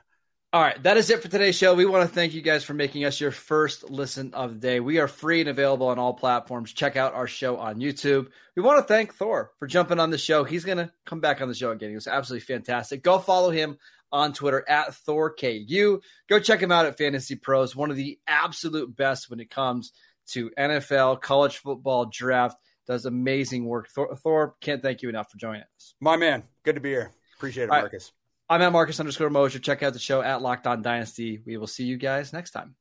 All 0.53 0.63
right, 0.63 0.81
that 0.85 0.97
is 0.97 1.11
it 1.11 1.21
for 1.21 1.29
today's 1.29 1.57
show. 1.57 1.75
We 1.75 1.85
want 1.85 2.09
to 2.09 2.15
thank 2.15 2.33
you 2.33 2.43
guys 2.43 2.63
for 2.63 2.75
making 2.75 3.05
us 3.05 3.21
your 3.21 3.33
first 3.33 3.91
listen 3.91 4.33
of 4.35 4.55
the 4.55 4.61
day. 4.61 4.79
We 4.79 4.99
are 4.99 5.09
free 5.09 5.41
and 5.41 5.51
available 5.51 5.89
on 5.89 5.99
all 5.99 6.15
platforms. 6.15 6.73
Check 6.73 6.95
out 6.97 7.13
our 7.13 7.27
show 7.27 7.57
on 7.57 7.81
YouTube. 7.81 8.29
We 8.57 8.63
want 8.63 8.79
to 8.79 8.85
thank 8.85 9.15
Thor 9.15 9.51
for 9.59 9.67
jumping 9.67 9.99
on 9.99 10.11
the 10.11 10.17
show. 10.17 10.45
He's 10.45 10.65
going 10.65 10.79
to 10.79 10.93
come 11.05 11.21
back 11.21 11.43
on 11.43 11.49
the 11.49 11.55
show 11.55 11.73
again. 11.73 11.89
He 11.89 11.97
was 11.97 12.07
absolutely 12.07 12.47
fantastic. 12.47 13.03
Go 13.03 13.19
follow 13.19 13.51
him 13.51 13.79
on 14.13 14.33
Twitter 14.33 14.65
at 14.67 14.91
ThorKU. 14.91 16.01
Go 16.29 16.39
check 16.39 16.63
him 16.63 16.73
out 16.73 16.87
at 16.87 16.97
Fantasy 16.97 17.35
Pros, 17.35 17.75
one 17.75 17.91
of 17.91 17.97
the 17.97 18.19
absolute 18.29 18.95
best 18.95 19.29
when 19.29 19.41
it 19.41 19.51
comes 19.51 19.93
to 20.29 20.51
NFL, 20.57 21.21
college 21.21 21.59
football, 21.59 22.07
draft 22.07 22.57
does 22.89 23.05
amazing 23.05 23.67
work. 23.67 23.89
Thor, 23.91 24.17
Thor, 24.17 24.55
can't 24.61 24.83
thank 24.83 25.03
you 25.03 25.09
enough 25.09 25.31
for 25.31 25.39
joining 25.39 25.63
us. 25.63 25.95
My 26.01 26.17
man, 26.17 26.43
good 26.65 26.75
to 26.75 26.81
be 26.81 26.89
here. 26.89 27.13
Appreciate 27.37 27.65
it, 27.65 27.69
Marcus. 27.69 28.13
Right. 28.51 28.57
I'm 28.57 28.63
at 28.63 28.73
Marcus 28.73 28.99
underscore 28.99 29.31
Mosher. 29.31 29.59
Check 29.59 29.83
out 29.83 29.93
the 29.93 29.99
show 29.99 30.23
at 30.23 30.41
Locked 30.41 30.67
On 30.67 30.81
Dynasty. 30.81 31.43
We 31.45 31.59
will 31.59 31.67
see 31.67 31.85
you 31.85 31.99
guys 31.99 32.33
next 32.33 32.53
time. 32.53 32.75